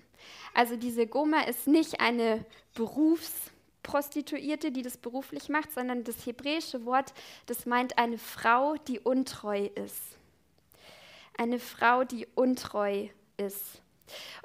Also 0.55 0.77
diese 0.77 1.07
Gomer 1.07 1.49
ist 1.49 1.67
nicht 1.67 2.01
eine 2.01 2.45
Berufsprostituierte, 2.75 4.73
die 4.73 4.83
das 4.83 4.97
beruflich 4.97 5.49
macht, 5.49 5.73
sondern 5.73 6.05
das 6.05 6.27
hebräische 6.27 6.85
Wort, 6.85 7.15
das 7.47 7.67
meint 7.67 7.99
eine 7.99 8.19
Frau, 8.19 8.77
die 8.89 9.01
untreu 9.01 9.67
ist. 9.75 10.19
Eine 11.39 11.59
Frau, 11.59 12.05
die 12.05 12.27
untreu 12.35 13.09
ist 13.39 13.81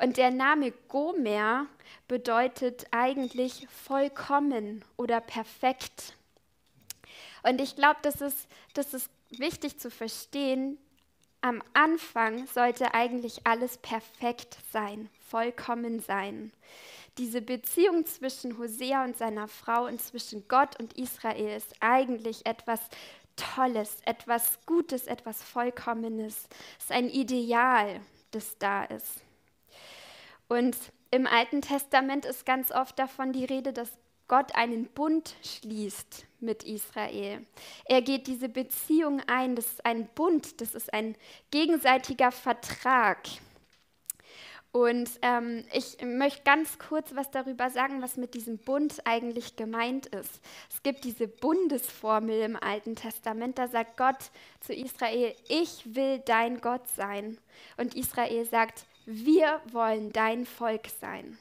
Und 0.02 0.18
der 0.18 0.32
Name 0.32 0.72
Gomer 0.88 1.68
bedeutet 2.08 2.86
eigentlich 2.92 3.68
vollkommen 3.70 4.84
oder 4.98 5.22
perfekt. 5.22 6.14
Und 7.44 7.62
ich 7.62 7.76
glaube, 7.76 8.00
das 8.02 8.22
ist, 8.22 8.48
das 8.74 8.94
ist 8.94 9.10
wichtig 9.30 9.80
zu 9.80 9.92
verstehen. 9.92 10.78
Am 11.42 11.62
Anfang 11.74 12.48
sollte 12.48 12.94
eigentlich 12.94 13.46
alles 13.46 13.78
perfekt 13.78 14.58
sein, 14.72 15.10
vollkommen 15.30 16.00
sein. 16.00 16.52
Diese 17.18 17.42
Beziehung 17.42 18.06
zwischen 18.06 18.58
Hosea 18.58 19.04
und 19.04 19.16
seiner 19.16 19.48
Frau 19.48 19.86
und 19.86 20.02
zwischen 20.02 20.48
Gott 20.48 20.80
und 20.80 20.98
Israel 20.98 21.56
ist 21.56 21.74
eigentlich 21.80 22.46
etwas 22.46 22.82
Tolles, 23.36 23.98
etwas 24.06 24.60
Gutes, 24.66 25.08
etwas 25.08 25.44
Vollkommenes. 25.44 26.48
Es 26.78 26.86
ist 26.86 26.92
ein 26.92 27.10
Ideal, 27.10 28.02
das 28.32 28.58
da 28.58 28.86
ist. 28.86 29.25
Und 30.48 30.78
im 31.12 31.28
Alten 31.28 31.62
Testament 31.62 32.26
ist 32.26 32.46
ganz 32.46 32.72
oft 32.72 33.00
davon 33.00 33.34
die 33.34 33.46
Rede, 33.46 33.74
dass 33.74 33.92
Gott 34.28 34.56
einen 34.56 34.88
Bund 34.88 35.36
schließt 35.44 36.26
mit 36.40 36.64
Israel. 36.64 37.46
Er 37.86 38.02
geht 38.02 38.28
diese 38.28 38.50
Beziehung 38.50 39.22
ein. 39.28 39.56
Das 39.56 39.66
ist 39.66 39.86
ein 39.86 40.08
Bund, 40.16 40.62
das 40.62 40.74
ist 40.74 40.94
ein 40.94 41.16
gegenseitiger 41.52 42.32
Vertrag. 42.32 43.20
Und 44.72 45.10
ähm, 45.22 45.64
ich 45.72 46.04
möchte 46.04 46.44
ganz 46.44 46.78
kurz 46.80 47.16
was 47.16 47.32
darüber 47.32 47.70
sagen, 47.70 48.02
was 48.02 48.18
mit 48.18 48.34
diesem 48.34 48.58
Bund 48.58 49.00
eigentlich 49.06 49.56
gemeint 49.56 50.08
ist. 50.08 50.42
Es 50.70 50.84
gibt 50.84 51.06
diese 51.06 51.30
Bundesformel 51.30 52.42
im 52.42 52.58
Alten 52.58 52.98
Testament, 52.98 53.58
da 53.58 53.70
sagt 53.70 53.96
Gott 53.96 54.32
zu 54.60 54.74
Israel, 54.74 55.34
ich 55.48 55.96
will 55.96 56.20
dein 56.26 56.60
Gott 56.60 56.90
sein. 56.90 57.38
Und 57.78 57.96
Israel 57.96 58.44
sagt, 58.44 58.86
wir 59.06 59.62
wollen 59.72 60.12
dein 60.12 60.46
Volk 60.46 60.88
sein. 61.00 61.38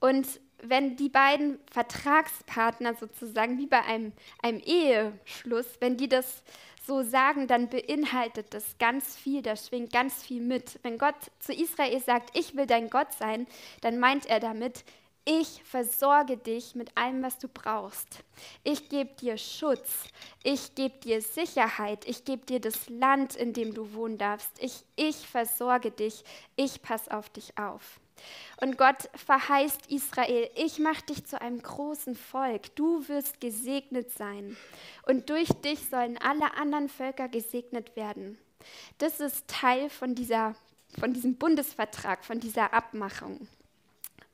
Und 0.00 0.26
wenn 0.62 0.96
die 0.96 1.08
beiden 1.08 1.58
Vertragspartner 1.70 2.94
sozusagen, 2.94 3.58
wie 3.58 3.66
bei 3.66 3.82
einem, 3.82 4.12
einem 4.42 4.60
Eheschluss, 4.60 5.66
wenn 5.80 5.96
die 5.96 6.08
das 6.08 6.42
so 6.86 7.02
sagen, 7.02 7.46
dann 7.46 7.68
beinhaltet 7.68 8.54
das 8.54 8.78
ganz 8.78 9.14
viel, 9.16 9.42
da 9.42 9.56
schwingt 9.56 9.92
ganz 9.92 10.22
viel 10.22 10.40
mit. 10.40 10.80
Wenn 10.82 10.98
Gott 10.98 11.16
zu 11.38 11.52
Israel 11.52 12.00
sagt, 12.00 12.36
ich 12.36 12.56
will 12.56 12.66
dein 12.66 12.88
Gott 12.90 13.12
sein, 13.12 13.46
dann 13.82 13.98
meint 13.98 14.26
er 14.26 14.40
damit, 14.40 14.84
ich 15.30 15.62
versorge 15.62 16.38
dich 16.38 16.74
mit 16.74 16.96
allem, 16.96 17.22
was 17.22 17.36
du 17.38 17.48
brauchst. 17.48 18.24
Ich 18.64 18.88
gebe 18.88 19.14
dir 19.16 19.36
Schutz. 19.36 20.04
Ich 20.42 20.74
gebe 20.74 20.98
dir 21.00 21.20
Sicherheit. 21.20 22.08
Ich 22.08 22.24
gebe 22.24 22.46
dir 22.46 22.60
das 22.60 22.88
Land, 22.88 23.36
in 23.36 23.52
dem 23.52 23.74
du 23.74 23.92
wohnen 23.92 24.16
darfst. 24.16 24.50
Ich, 24.58 24.84
ich 24.96 25.16
versorge 25.16 25.90
dich. 25.90 26.24
Ich 26.56 26.80
passe 26.80 27.14
auf 27.14 27.28
dich 27.28 27.58
auf. 27.58 28.00
Und 28.62 28.78
Gott 28.78 29.10
verheißt 29.26 29.92
Israel, 29.92 30.48
ich 30.56 30.78
mache 30.78 31.04
dich 31.04 31.26
zu 31.26 31.38
einem 31.40 31.62
großen 31.62 32.16
Volk, 32.16 32.74
du 32.74 33.06
wirst 33.06 33.40
gesegnet 33.40 34.10
sein. 34.10 34.56
Und 35.06 35.28
durch 35.28 35.48
dich 35.48 35.88
sollen 35.90 36.16
alle 36.18 36.54
anderen 36.56 36.88
Völker 36.88 37.28
gesegnet 37.28 37.96
werden. 37.96 38.38
Das 38.96 39.20
ist 39.20 39.46
Teil 39.46 39.90
von, 39.90 40.14
dieser, 40.14 40.56
von 40.98 41.12
diesem 41.12 41.36
Bundesvertrag, 41.36 42.24
von 42.24 42.40
dieser 42.40 42.72
Abmachung. 42.72 43.46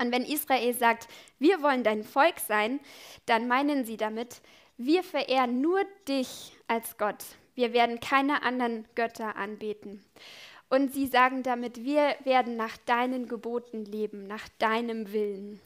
Und 0.05 0.13
wenn 0.13 0.25
Israel 0.25 0.75
sagt, 0.75 1.09
wir 1.39 1.63
wollen 1.63 1.83
dein 1.83 2.05
Volk 2.05 2.39
sein, 2.39 2.81
dann 3.25 3.49
meinen 3.49 3.85
sie 3.85 3.97
damit, 3.97 4.43
wir 4.77 5.03
verehren 5.03 5.61
nur 5.61 5.81
dich 6.07 6.53
als 6.69 6.99
Gott. 6.99 7.25
Wir 7.55 7.73
werden 7.73 8.01
keine 8.01 8.43
anderen 8.43 8.87
Götter 8.95 9.37
anbeten. 9.37 10.05
Und 10.69 10.93
sie 10.93 11.07
sagen 11.07 11.43
damit, 11.43 11.85
wir 11.85 12.17
werden 12.25 12.57
nach 12.57 12.77
deinen 12.79 13.29
Geboten 13.29 13.85
leben, 13.85 14.27
nach 14.27 14.49
deinem 14.59 15.13
Willen. 15.13 15.61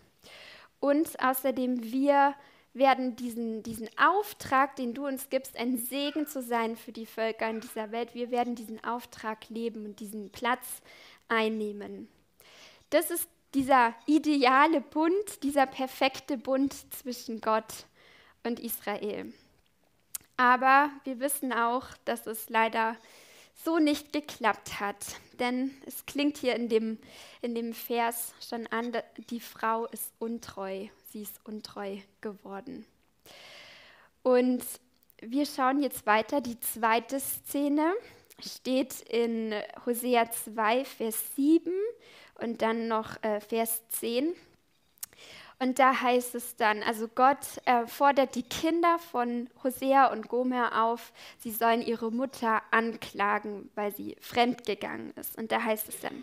Und 0.81 1.19
außerdem, 1.21 1.83
wir 1.91 2.35
werden 2.75 3.17
diesen, 3.17 3.63
diesen 3.63 3.89
Auftrag, 3.99 4.77
den 4.77 4.95
du 4.95 5.07
uns 5.07 5.31
gibst, 5.31 5.57
ein 5.57 5.79
Segen 5.79 6.27
zu 6.27 6.43
sein 6.43 6.77
für 6.77 6.93
die 6.93 7.07
Völker 7.07 7.49
in 7.49 7.61
dieser 7.61 7.91
Welt, 7.91 8.15
wir 8.15 8.31
werden 8.31 8.55
diesen 8.55 8.85
Auftrag 8.85 9.49
leben 9.49 9.85
und 9.85 9.99
diesen 9.99 10.31
Platz 10.31 10.83
einnehmen. 11.27 12.09
Das 12.91 13.11
ist 13.11 13.29
dieser 13.55 13.95
ideale 14.07 14.81
Bund, 14.81 15.43
dieser 15.43 15.67
perfekte 15.67 16.37
Bund 16.37 16.75
zwischen 16.95 17.41
Gott 17.41 17.87
und 18.45 18.61
Israel. 18.61 19.33
Aber 20.37 20.91
wir 21.05 21.19
wissen 21.21 21.53
auch, 21.53 21.87
dass 22.05 22.27
es 22.27 22.49
leider 22.49 22.97
so 23.65 23.79
nicht 23.79 24.13
geklappt 24.13 24.81
hat. 24.81 25.17
Denn 25.39 25.71
es 25.87 26.07
klingt 26.07 26.39
hier 26.39 26.55
in 26.55 26.69
dem, 26.69 26.99
in 27.43 27.55
dem 27.55 27.73
Vers 27.73 28.33
schon 28.47 28.67
an, 28.69 28.93
die 29.31 29.41
Frau 29.41 29.87
ist 29.87 30.13
untreu, 30.19 30.87
sie 31.13 31.23
ist 31.23 31.41
untreu 31.45 31.99
geworden. 32.21 32.87
Und 34.23 34.65
wir 35.21 35.47
schauen 35.47 35.83
jetzt 35.83 36.07
weiter. 36.07 36.41
Die 36.41 36.61
zweite 36.61 37.19
Szene 37.19 37.93
steht 38.41 39.01
in 39.03 39.55
Hosea 39.85 40.31
2, 40.31 40.85
Vers 40.85 41.35
7 41.35 41.73
und 42.39 42.63
dann 42.63 42.89
noch 42.89 43.23
äh, 43.23 43.41
Vers 43.41 43.83
10. 43.91 44.35
Und 45.61 45.81
da 45.81 46.01
heißt 46.01 46.37
es 46.37 46.55
dann, 46.55 46.85
also 46.85 47.09
Gott 47.09 47.39
äh, 47.65 47.87
fordert 47.87 48.37
die 48.37 48.45
Kinder 48.45 48.99
von 48.99 49.51
Hosea 49.65 50.07
und 50.13 50.29
Gomer 50.29 50.85
auf, 50.85 51.13
sie 51.39 51.51
sollen 51.51 51.83
ihre 51.83 52.13
Mutter 52.13 52.63
anklagen, 52.71 53.69
weil 53.75 53.93
sie 53.93 54.17
fremdgegangen 54.21 55.13
ist. 55.17 55.37
Und 55.37 55.51
da 55.51 55.65
heißt 55.65 55.89
es 55.89 56.01
dann, 56.01 56.23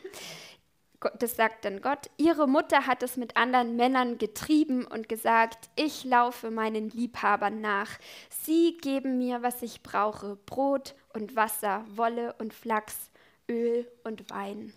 das 1.20 1.36
sagt 1.36 1.66
dann 1.66 1.82
Gott, 1.82 2.10
ihre 2.18 2.48
Mutter 2.48 2.88
hat 2.88 3.04
es 3.04 3.18
mit 3.18 3.36
anderen 3.36 3.76
Männern 3.76 4.18
getrieben 4.18 4.86
und 4.86 5.10
gesagt, 5.10 5.70
ich 5.76 6.06
laufe 6.06 6.50
meinen 6.50 6.90
Liebhabern 6.90 7.60
nach. 7.60 7.90
Sie 8.30 8.78
geben 8.82 9.18
mir, 9.18 9.44
was 9.44 9.62
ich 9.62 9.84
brauche, 9.84 10.38
Brot 10.46 10.96
und 11.14 11.36
Wasser, 11.36 11.84
Wolle 11.90 12.34
und 12.40 12.54
Flachs, 12.54 13.12
Öl 13.50 13.86
und 14.06 14.30
Wein. 14.30 14.74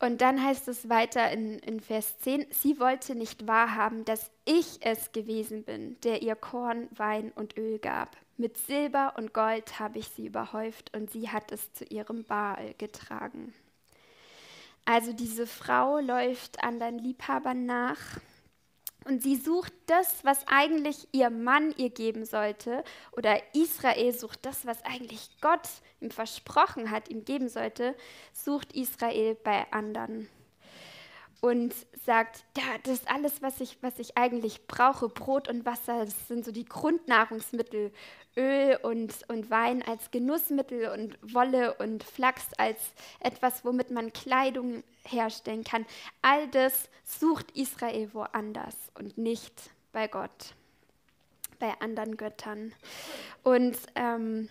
Und 0.00 0.22
dann 0.22 0.42
heißt 0.42 0.66
es 0.68 0.88
weiter 0.88 1.30
in, 1.30 1.58
in 1.58 1.78
Vers 1.78 2.18
10, 2.20 2.46
sie 2.50 2.80
wollte 2.80 3.14
nicht 3.14 3.46
wahrhaben, 3.46 4.06
dass 4.06 4.30
ich 4.46 4.78
es 4.80 5.12
gewesen 5.12 5.62
bin, 5.62 6.00
der 6.00 6.22
ihr 6.22 6.36
Korn, 6.36 6.88
Wein 6.96 7.32
und 7.34 7.58
Öl 7.58 7.78
gab. 7.78 8.16
Mit 8.38 8.56
Silber 8.56 9.12
und 9.18 9.34
Gold 9.34 9.78
habe 9.78 9.98
ich 9.98 10.08
sie 10.08 10.26
überhäuft 10.26 10.96
und 10.96 11.10
sie 11.10 11.28
hat 11.28 11.52
es 11.52 11.74
zu 11.74 11.84
ihrem 11.84 12.24
Baal 12.24 12.74
getragen. 12.78 13.52
Also 14.86 15.12
diese 15.12 15.46
Frau 15.46 15.98
läuft 15.98 16.64
anderen 16.64 16.98
Liebhabern 16.98 17.66
nach 17.66 17.98
und 19.04 19.22
sie 19.22 19.36
sucht 19.36 19.72
das, 19.86 20.24
was 20.24 20.46
eigentlich 20.46 21.08
ihr 21.12 21.30
Mann 21.30 21.74
ihr 21.76 21.90
geben 21.90 22.24
sollte, 22.24 22.84
oder 23.12 23.40
Israel 23.54 24.12
sucht 24.12 24.44
das, 24.46 24.66
was 24.66 24.84
eigentlich 24.84 25.30
Gott 25.40 25.68
ihm 26.00 26.10
versprochen 26.10 26.90
hat, 26.90 27.08
ihm 27.08 27.24
geben 27.24 27.48
sollte, 27.48 27.94
sucht 28.32 28.72
Israel 28.72 29.34
bei 29.34 29.66
anderen 29.72 30.28
und 31.40 31.74
sagt, 32.04 32.44
ja, 32.56 32.64
das 32.82 32.94
ist 32.94 33.10
alles, 33.10 33.42
was 33.42 33.60
ich, 33.60 33.78
was 33.82 33.98
ich 33.98 34.16
eigentlich 34.16 34.66
brauche. 34.66 35.08
Brot 35.08 35.48
und 35.48 35.64
Wasser, 35.64 36.04
das 36.04 36.28
sind 36.28 36.44
so 36.44 36.52
die 36.52 36.64
Grundnahrungsmittel. 36.64 37.92
Öl 38.36 38.78
und, 38.82 39.12
und 39.28 39.50
Wein 39.50 39.82
als 39.82 40.10
Genussmittel 40.10 40.88
und 40.88 41.18
Wolle 41.34 41.74
und 41.74 42.04
Flachs 42.04 42.46
als 42.58 42.78
etwas, 43.18 43.64
womit 43.64 43.90
man 43.90 44.12
Kleidung 44.12 44.84
herstellen 45.04 45.64
kann. 45.64 45.84
All 46.22 46.46
das 46.48 46.88
sucht 47.04 47.50
Israel 47.56 48.08
woanders 48.12 48.76
und 48.94 49.18
nicht 49.18 49.70
bei 49.92 50.06
Gott, 50.06 50.54
bei 51.58 51.74
anderen 51.80 52.16
Göttern. 52.16 52.72
Und 53.42 53.76
ähm, 53.96 54.48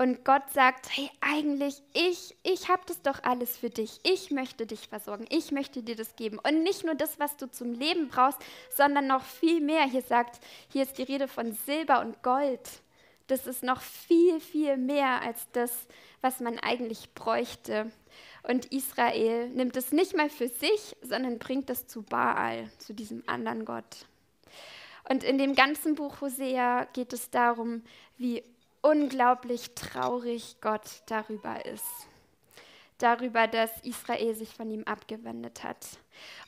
und 0.00 0.24
Gott 0.24 0.48
sagt, 0.54 0.96
hey, 0.96 1.10
eigentlich, 1.20 1.82
ich, 1.92 2.34
ich 2.42 2.70
habe 2.70 2.80
das 2.86 3.02
doch 3.02 3.22
alles 3.22 3.58
für 3.58 3.68
dich. 3.68 4.00
Ich 4.02 4.30
möchte 4.30 4.64
dich 4.64 4.88
versorgen. 4.88 5.26
Ich 5.28 5.52
möchte 5.52 5.82
dir 5.82 5.94
das 5.94 6.16
geben. 6.16 6.38
Und 6.38 6.62
nicht 6.62 6.86
nur 6.86 6.94
das, 6.94 7.18
was 7.18 7.36
du 7.36 7.50
zum 7.50 7.74
Leben 7.74 8.08
brauchst, 8.08 8.38
sondern 8.74 9.06
noch 9.06 9.22
viel 9.22 9.60
mehr. 9.60 9.84
Hier 9.84 10.00
sagt, 10.00 10.40
hier 10.72 10.84
ist 10.84 10.96
die 10.96 11.02
Rede 11.02 11.28
von 11.28 11.52
Silber 11.52 12.00
und 12.00 12.22
Gold. 12.22 12.66
Das 13.26 13.46
ist 13.46 13.62
noch 13.62 13.82
viel, 13.82 14.40
viel 14.40 14.78
mehr 14.78 15.20
als 15.20 15.46
das, 15.52 15.86
was 16.22 16.40
man 16.40 16.58
eigentlich 16.58 17.12
bräuchte. 17.12 17.92
Und 18.44 18.72
Israel 18.72 19.50
nimmt 19.50 19.76
es 19.76 19.92
nicht 19.92 20.16
mal 20.16 20.30
für 20.30 20.48
sich, 20.48 20.96
sondern 21.02 21.38
bringt 21.38 21.68
es 21.68 21.86
zu 21.86 22.00
Baal, 22.00 22.70
zu 22.78 22.94
diesem 22.94 23.22
anderen 23.26 23.66
Gott. 23.66 24.06
Und 25.10 25.24
in 25.24 25.36
dem 25.36 25.54
ganzen 25.54 25.94
Buch 25.94 26.22
Hosea 26.22 26.86
geht 26.94 27.12
es 27.12 27.28
darum, 27.28 27.82
wie 28.16 28.42
unglaublich 28.82 29.74
traurig 29.74 30.56
Gott 30.60 31.02
darüber 31.06 31.64
ist. 31.66 31.86
Darüber, 32.98 33.46
dass 33.46 33.70
Israel 33.82 34.34
sich 34.34 34.50
von 34.54 34.70
ihm 34.70 34.84
abgewendet 34.84 35.62
hat. 35.64 35.86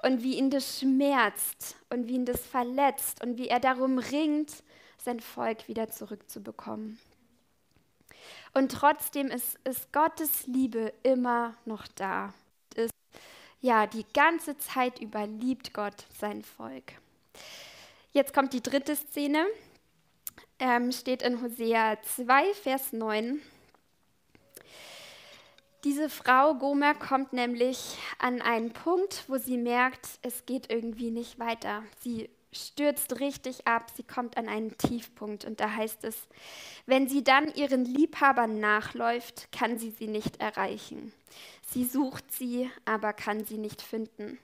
Und 0.02 0.22
wie 0.22 0.36
ihn 0.36 0.50
das 0.50 0.80
schmerzt 0.80 1.76
und 1.88 2.08
wie 2.08 2.14
ihn 2.14 2.26
das 2.26 2.46
verletzt 2.46 3.22
und 3.22 3.38
wie 3.38 3.48
er 3.48 3.60
darum 3.60 3.98
ringt, 3.98 4.62
sein 4.98 5.20
Volk 5.20 5.66
wieder 5.68 5.88
zurückzubekommen. 5.88 6.98
Und 8.54 8.72
trotzdem 8.72 9.28
ist, 9.28 9.58
ist 9.64 9.92
Gottes 9.92 10.46
Liebe 10.46 10.92
immer 11.02 11.54
noch 11.64 11.86
da. 11.88 12.34
Ist, 12.74 12.92
ja, 13.60 13.86
die 13.86 14.04
ganze 14.12 14.58
Zeit 14.58 15.00
über 15.00 15.26
liebt 15.26 15.72
Gott 15.72 16.06
sein 16.18 16.42
Volk. 16.42 16.92
Jetzt 18.12 18.34
kommt 18.34 18.52
die 18.52 18.62
dritte 18.62 18.94
Szene, 18.94 19.46
ähm, 20.58 20.92
steht 20.92 21.22
in 21.22 21.42
Hosea 21.42 21.98
2, 22.02 22.54
Vers 22.54 22.92
9. 22.92 23.40
Diese 25.84 26.08
Frau 26.08 26.54
Gomer 26.54 26.94
kommt 26.94 27.32
nämlich 27.32 27.96
an 28.18 28.40
einen 28.40 28.72
Punkt, 28.72 29.24
wo 29.26 29.36
sie 29.38 29.56
merkt, 29.56 30.06
es 30.22 30.46
geht 30.46 30.70
irgendwie 30.70 31.10
nicht 31.10 31.40
weiter. 31.40 31.82
Sie 32.00 32.30
stürzt 32.52 33.18
richtig 33.18 33.66
ab, 33.66 33.90
sie 33.96 34.04
kommt 34.04 34.36
an 34.36 34.48
einen 34.48 34.76
Tiefpunkt 34.76 35.44
und 35.44 35.58
da 35.58 35.74
heißt 35.74 36.04
es, 36.04 36.28
wenn 36.86 37.08
sie 37.08 37.24
dann 37.24 37.52
ihren 37.54 37.84
Liebhabern 37.84 38.60
nachläuft, 38.60 39.50
kann 39.50 39.78
sie 39.78 39.90
sie 39.90 40.06
nicht 40.06 40.40
erreichen. 40.40 41.12
Sie 41.66 41.84
sucht 41.84 42.30
sie, 42.32 42.70
aber 42.84 43.12
kann 43.12 43.44
sie 43.44 43.58
nicht 43.58 43.82
finden. 43.82 44.38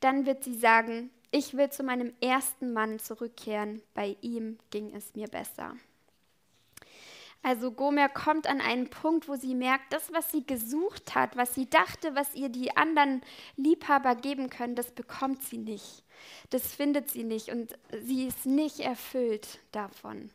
Dann 0.00 0.26
wird 0.26 0.42
sie 0.42 0.58
sagen, 0.58 1.10
ich 1.32 1.56
will 1.56 1.70
zu 1.70 1.82
meinem 1.82 2.12
ersten 2.20 2.72
Mann 2.72 2.98
zurückkehren, 2.98 3.82
bei 3.94 4.16
ihm 4.20 4.58
ging 4.70 4.94
es 4.94 5.14
mir 5.14 5.26
besser. 5.26 5.74
Also 7.42 7.72
Gomer 7.72 8.08
kommt 8.08 8.46
an 8.46 8.60
einen 8.60 8.88
Punkt, 8.88 9.28
wo 9.28 9.34
sie 9.34 9.56
merkt, 9.56 9.92
das, 9.92 10.12
was 10.12 10.30
sie 10.30 10.46
gesucht 10.46 11.16
hat, 11.16 11.36
was 11.36 11.54
sie 11.54 11.68
dachte, 11.68 12.14
was 12.14 12.34
ihr 12.34 12.50
die 12.50 12.76
anderen 12.76 13.22
Liebhaber 13.56 14.14
geben 14.14 14.48
können, 14.48 14.76
das 14.76 14.92
bekommt 14.92 15.42
sie 15.42 15.58
nicht. 15.58 16.04
Das 16.50 16.72
findet 16.72 17.10
sie 17.10 17.24
nicht 17.24 17.48
und 17.48 17.76
sie 18.04 18.26
ist 18.26 18.46
nicht 18.46 18.78
erfüllt 18.78 19.58
davon. 19.72 20.30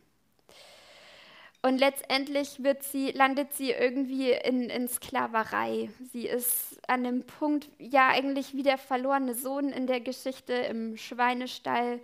Und 1.68 1.76
letztendlich 1.76 2.62
wird 2.62 2.82
sie, 2.82 3.10
landet 3.10 3.52
sie 3.52 3.72
irgendwie 3.72 4.32
in, 4.32 4.70
in 4.70 4.88
Sklaverei. 4.88 5.90
Sie 6.14 6.26
ist 6.26 6.78
an 6.88 7.04
einem 7.04 7.24
Punkt, 7.24 7.68
ja 7.78 8.08
eigentlich 8.08 8.54
wie 8.54 8.62
der 8.62 8.78
verlorene 8.78 9.34
Sohn 9.34 9.68
in 9.68 9.86
der 9.86 10.00
Geschichte 10.00 10.54
im 10.54 10.96
Schweinestall. 10.96 12.00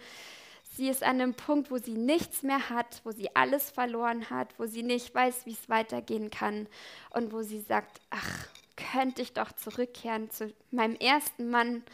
Sie 0.77 0.91
ist 0.91 1.03
an 1.03 1.19
einem 1.19 1.33
Punkt, 1.33 1.71
wo 1.71 1.79
sie 1.79 1.95
nichts 1.95 2.43
mehr 2.43 2.69
hat, 2.69 3.01
wo 3.05 3.13
sie 3.13 3.35
alles 3.35 3.71
verloren 3.71 4.29
hat, 4.29 4.49
wo 4.59 4.67
sie 4.67 4.83
nicht 4.83 5.15
weiß, 5.15 5.47
wie 5.47 5.53
es 5.53 5.71
weitergehen 5.71 6.29
kann 6.29 6.67
und 7.09 7.33
wo 7.33 7.41
sie 7.41 7.61
sagt, 7.61 8.03
ach, 8.11 8.49
könnte 8.77 9.23
ich 9.23 9.33
doch 9.33 9.51
zurückkehren 9.53 10.29
zu 10.29 10.53
meinem 10.73 10.97
ersten 10.97 11.49
Mann, 11.49 11.85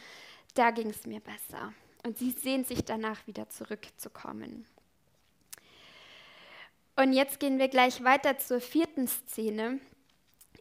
da 0.55 0.71
ging 0.71 0.89
es 0.89 1.05
mir 1.05 1.21
besser. 1.21 1.71
Und 2.03 2.17
sie 2.17 2.31
sehnt 2.31 2.67
sich 2.67 2.83
danach 2.83 3.25
wieder 3.27 3.47
zurückzukommen. 3.47 4.65
Und 7.01 7.13
jetzt 7.13 7.39
gehen 7.39 7.57
wir 7.57 7.67
gleich 7.67 8.03
weiter 8.03 8.37
zur 8.37 8.61
vierten 8.61 9.07
Szene 9.07 9.79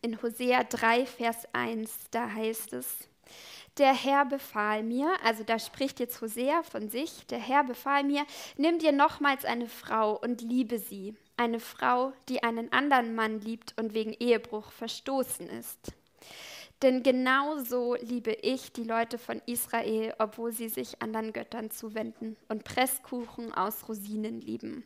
in 0.01 0.23
Hosea 0.23 0.65
3, 0.65 1.05
Vers 1.05 1.47
1. 1.53 1.93
Da 2.13 2.33
heißt 2.33 2.73
es, 2.73 2.87
der 3.77 3.93
Herr 3.93 4.25
befahl 4.25 4.83
mir, 4.83 5.13
also 5.23 5.45
da 5.45 5.59
spricht 5.59 6.01
jetzt 6.01 6.23
Hosea 6.23 6.63
von 6.63 6.89
sich, 6.89 7.27
der 7.27 7.39
Herr 7.39 7.65
befahl 7.65 8.05
mir, 8.05 8.25
nimm 8.57 8.79
dir 8.79 8.93
nochmals 8.93 9.45
eine 9.45 9.69
Frau 9.69 10.17
und 10.17 10.41
liebe 10.41 10.79
sie, 10.79 11.15
eine 11.37 11.61
Frau, 11.61 12.15
die 12.31 12.43
einen 12.43 12.73
anderen 12.73 13.15
Mann 13.15 13.39
liebt 13.41 13.75
und 13.79 13.93
wegen 13.93 14.15
Ehebruch 14.15 14.73
verstoßen 14.73 15.47
ist. 15.47 15.93
Denn 16.81 17.03
genauso 17.03 17.97
liebe 17.97 18.33
ich 18.33 18.73
die 18.73 18.85
Leute 18.85 19.19
von 19.19 19.43
Israel, 19.45 20.15
obwohl 20.19 20.53
sie 20.53 20.71
sich 20.71 21.03
anderen 21.03 21.35
Göttern 21.35 21.71
zuwenden 21.71 22.39
und 22.49 22.65
Presskuchen 22.65 23.53
aus 23.53 23.87
Rosinen 23.91 24.41
lieben. 24.41 24.85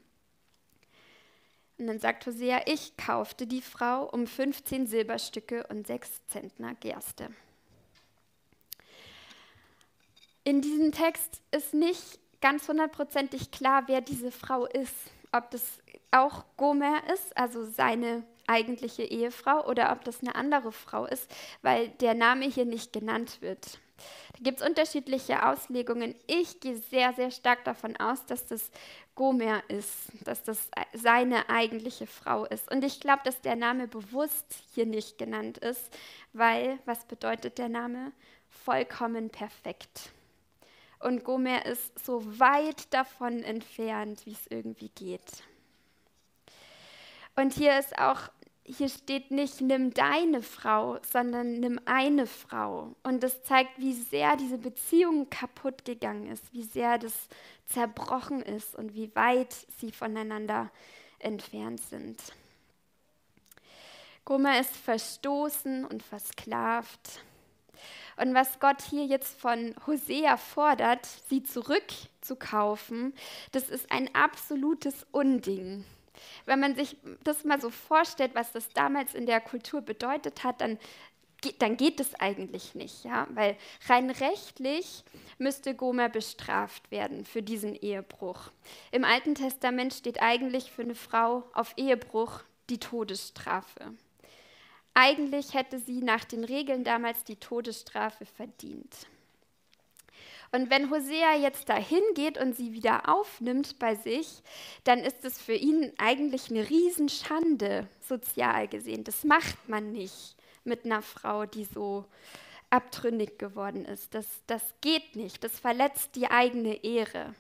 Und 1.79 1.89
dann 1.89 1.99
sagt 1.99 2.27
Hosea, 2.27 2.63
ich 2.67 2.97
kaufte 2.97 3.47
die 3.47 3.63
Frau 3.63 4.05
um 4.05 4.27
15 4.27 4.87
Silberstücke 4.87 5.67
und 5.69 5.87
6 5.87 6.27
Zentner 6.29 6.75
Gerste. 6.77 7.29
In 10.45 10.61
diesem 10.61 10.93
Text 10.93 11.41
ist 11.51 11.75
nicht 11.75 12.21
ganz 12.41 12.69
hundertprozentig 12.69 13.51
klar, 13.51 13.85
wer 13.87 14.03
diese 14.03 14.31
Frau 14.31 14.67
ist. 14.67 14.95
Ob 15.33 15.51
das 15.51 15.63
auch 16.11 16.45
Gomer 16.57 17.03
ist, 17.13 17.37
also 17.37 17.65
seine 17.65 18.23
eigentliche 18.47 19.03
Ehefrau, 19.03 19.67
oder 19.67 19.91
ob 19.91 20.05
das 20.05 20.21
eine 20.21 20.35
andere 20.35 20.71
Frau 20.71 21.07
ist, 21.07 21.29
weil 21.63 21.89
der 21.89 22.15
Name 22.15 22.45
hier 22.45 22.67
nicht 22.67 22.93
genannt 22.93 23.41
wird. 23.41 23.79
Da 24.35 24.41
gibt 24.43 24.61
es 24.61 24.67
unterschiedliche 24.67 25.47
Auslegungen. 25.47 26.15
Ich 26.27 26.61
gehe 26.61 26.77
sehr, 26.77 27.15
sehr 27.15 27.31
stark 27.31 27.65
davon 27.65 27.97
aus, 27.97 28.27
dass 28.27 28.45
das 28.47 28.71
Gomer 29.15 29.63
ist, 29.69 30.11
dass 30.25 30.43
das 30.43 30.69
seine 30.93 31.49
eigentliche 31.49 32.07
Frau 32.07 32.45
ist. 32.47 32.71
Und 32.71 32.85
ich 32.85 33.01
glaube, 33.01 33.23
dass 33.25 33.41
der 33.41 33.57
Name 33.57 33.87
bewusst 33.87 34.45
hier 34.75 34.87
nicht 34.87 35.19
genannt 35.19 35.59
ist, 35.59 35.97
weil, 36.33 36.79
was 36.85 37.05
bedeutet 37.05 37.59
der 37.59 37.69
Name? 37.69 38.13
Vollkommen 38.49 39.31
perfekt. 39.31 40.11
Und 40.99 41.23
Gomer 41.23 41.67
ist 41.67 42.05
so 42.05 42.39
weit 42.41 42.93
davon 42.93 43.43
entfernt, 43.43 44.25
wie 44.27 44.33
es 44.33 44.47
irgendwie 44.49 44.89
geht. 44.89 45.45
Und 47.37 47.53
hier 47.53 47.79
ist 47.79 47.99
auch 47.99 48.31
hier 48.67 48.89
steht 48.89 49.31
nicht, 49.31 49.61
nimm 49.61 49.93
deine 49.93 50.43
Frau, 50.43 50.99
sondern 51.13 51.61
nimm 51.61 51.79
eine 51.85 52.27
Frau. 52.27 52.95
Und 53.03 53.23
das 53.23 53.43
zeigt, 53.43 53.79
wie 53.79 53.93
sehr 53.93 54.37
diese 54.37 54.57
Beziehung 54.57 55.29
kaputt 55.29 55.85
gegangen 55.85 56.31
ist, 56.31 56.53
wie 56.53 56.63
sehr 56.63 56.99
das 56.99 57.13
zerbrochen 57.67 58.41
ist 58.41 58.75
und 58.75 58.95
wie 58.95 59.15
weit 59.15 59.55
sie 59.79 59.93
voneinander 59.93 60.71
entfernt 61.19 61.81
sind. 61.81 62.19
Gomer 64.25 64.59
ist 64.59 64.75
verstoßen 64.75 65.85
und 65.85 66.03
versklavt. 66.03 67.21
Und 68.17 68.33
was 68.33 68.61
Gott 68.61 68.81
hier 68.81 69.05
jetzt 69.05 69.39
von 69.39 69.75
Hosea 69.87 70.39
fordert, 70.39 71.07
sie 71.29 71.43
zurückzukaufen, 71.43 73.13
das 73.53 73.69
ist 73.69 73.93
ein 73.93 74.15
absolutes 74.15 75.05
Unding. 75.11 75.85
Wenn 76.47 76.61
man 76.61 76.77
sich 76.77 76.97
das 77.23 77.45
mal 77.45 77.61
so 77.61 77.71
vorstellt, 77.71 78.35
was 78.35 78.53
das 78.53 78.69
damals 78.71 79.15
in 79.15 79.27
der 79.27 79.41
Kultur 79.41 79.81
bedeutet 79.81 80.45
hat, 80.45 80.61
dann 80.61 80.79
dann 81.59 81.77
geht 81.77 82.01
es 82.01 82.15
eigentlich 82.15 82.75
nicht, 82.75 83.05
ja, 83.05 83.27
weil 83.31 83.57
rein 83.89 84.11
rechtlich 84.11 85.05
müsste 85.39 85.75
Gomer 85.75 86.09
bestraft 86.09 86.91
werden 86.91 87.25
für 87.25 87.43
diesen 87.43 87.75
Ehebruch. 87.75 88.51
Im 88.93 89.05
Alten 89.05 89.35
Testament 89.35 89.93
steht 89.93 90.23
eigentlich 90.23 90.71
für 90.71 90.83
eine 90.83 90.95
Frau 90.95 91.45
auf 91.53 91.75
Ehebruch 91.77 92.41
die 92.71 92.79
Todesstrafe. 92.79 93.93
Eigentlich 94.95 95.55
hätte 95.55 95.79
sie 95.81 96.03
nach 96.03 96.25
den 96.25 96.45
Regeln 96.45 96.85
damals 96.85 97.25
die 97.25 97.37
Todesstrafe 97.37 98.25
verdient. 98.25 98.95
Und 100.55 100.71
wenn 100.71 100.89
Hosea 100.89 101.35
jetzt 101.35 101.69
dahin 101.69 102.05
geht 102.15 102.39
und 102.39 102.55
sie 102.55 102.73
wieder 102.73 103.09
aufnimmt 103.09 103.81
bei 103.81 103.97
sich, 103.97 104.41
dann 104.85 105.01
ist 105.01 105.25
es 105.25 105.43
für 105.43 105.55
ihn 105.55 105.93
eigentlich 105.99 106.49
eine 106.49 106.71
Riesenschande, 106.71 107.89
sozial 108.01 108.69
gesehen. 108.69 109.03
Das 109.03 109.25
macht 109.25 109.69
man 109.69 109.91
nicht 109.91 110.37
mit 110.63 110.85
einer 110.85 111.03
Frau, 111.03 111.45
die 111.45 111.65
so 111.65 112.05
abtrünnig 112.71 113.37
geworden 113.37 113.85
ist. 113.85 114.15
Das, 114.15 114.29
das 114.47 114.63
geht 114.81 115.17
nicht. 115.17 115.43
Das 115.43 115.59
verletzt 115.59 116.15
die 116.15 116.31
eigene 116.31 116.85
Ehre. 116.85 117.35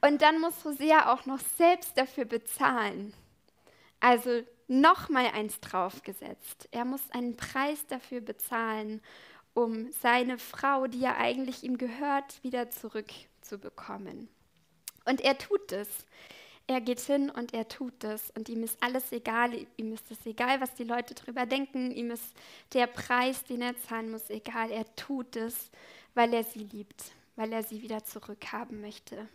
Und 0.00 0.20
dann 0.20 0.40
muss 0.40 0.64
Hosea 0.64 1.12
auch 1.14 1.26
noch 1.26 1.40
selbst 1.56 1.96
dafür 1.96 2.24
bezahlen. 2.24 3.14
Also 4.00 4.42
nochmal 4.66 5.26
eins 5.26 5.60
draufgesetzt. 5.60 6.68
Er 6.72 6.86
muss 6.86 7.08
einen 7.12 7.36
Preis 7.36 7.86
dafür 7.86 8.20
bezahlen 8.20 9.00
um 9.54 9.90
seine 9.92 10.38
Frau, 10.38 10.86
die 10.86 11.00
ja 11.00 11.16
eigentlich 11.16 11.62
ihm 11.62 11.78
gehört, 11.78 12.42
wieder 12.42 12.70
zurückzubekommen. 12.70 14.28
Und 15.04 15.20
er 15.20 15.38
tut 15.38 15.72
es. 15.72 15.88
Er 16.66 16.80
geht 16.80 17.00
hin 17.00 17.30
und 17.30 17.52
er 17.52 17.68
tut 17.68 18.04
es. 18.04 18.30
Und 18.30 18.48
ihm 18.48 18.62
ist 18.62 18.82
alles 18.82 19.12
egal. 19.12 19.52
Ihm 19.76 19.92
ist 19.92 20.10
es 20.10 20.24
egal, 20.24 20.60
was 20.60 20.74
die 20.74 20.84
Leute 20.84 21.14
darüber 21.14 21.46
denken. 21.46 21.90
Ihm 21.90 22.10
ist 22.10 22.34
der 22.72 22.86
Preis, 22.86 23.44
den 23.44 23.60
er 23.60 23.76
zahlen 23.76 24.10
muss, 24.10 24.30
egal. 24.30 24.70
Er 24.70 24.92
tut 24.96 25.36
es, 25.36 25.70
weil 26.14 26.32
er 26.32 26.42
sie 26.42 26.60
liebt, 26.60 27.12
weil 27.36 27.52
er 27.52 27.62
sie 27.62 27.82
wieder 27.82 28.04
zurückhaben 28.04 28.80
möchte. 28.80 29.28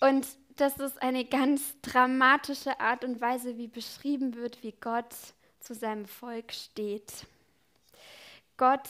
Und 0.00 0.26
das 0.56 0.78
ist 0.78 1.00
eine 1.00 1.24
ganz 1.24 1.74
dramatische 1.80 2.78
Art 2.80 3.04
und 3.04 3.20
Weise, 3.20 3.56
wie 3.56 3.68
beschrieben 3.68 4.34
wird, 4.34 4.62
wie 4.62 4.74
Gott 4.78 5.14
zu 5.60 5.74
seinem 5.74 6.06
Volk 6.06 6.52
steht. 6.52 7.26
Gott 8.62 8.88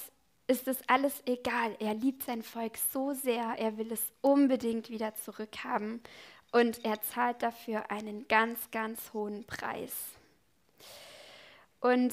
ist 0.48 0.68
es 0.68 0.86
alles 0.86 1.22
egal. 1.24 1.74
Er 1.78 1.94
liebt 1.94 2.24
sein 2.24 2.42
Volk 2.42 2.76
so 2.92 3.14
sehr, 3.14 3.54
er 3.56 3.78
will 3.78 3.90
es 3.90 4.12
unbedingt 4.20 4.90
wieder 4.90 5.14
zurückhaben 5.14 6.02
und 6.50 6.84
er 6.84 7.00
zahlt 7.00 7.42
dafür 7.42 7.90
einen 7.90 8.28
ganz, 8.28 8.70
ganz 8.70 9.14
hohen 9.14 9.46
Preis. 9.46 9.94
Und 11.80 12.12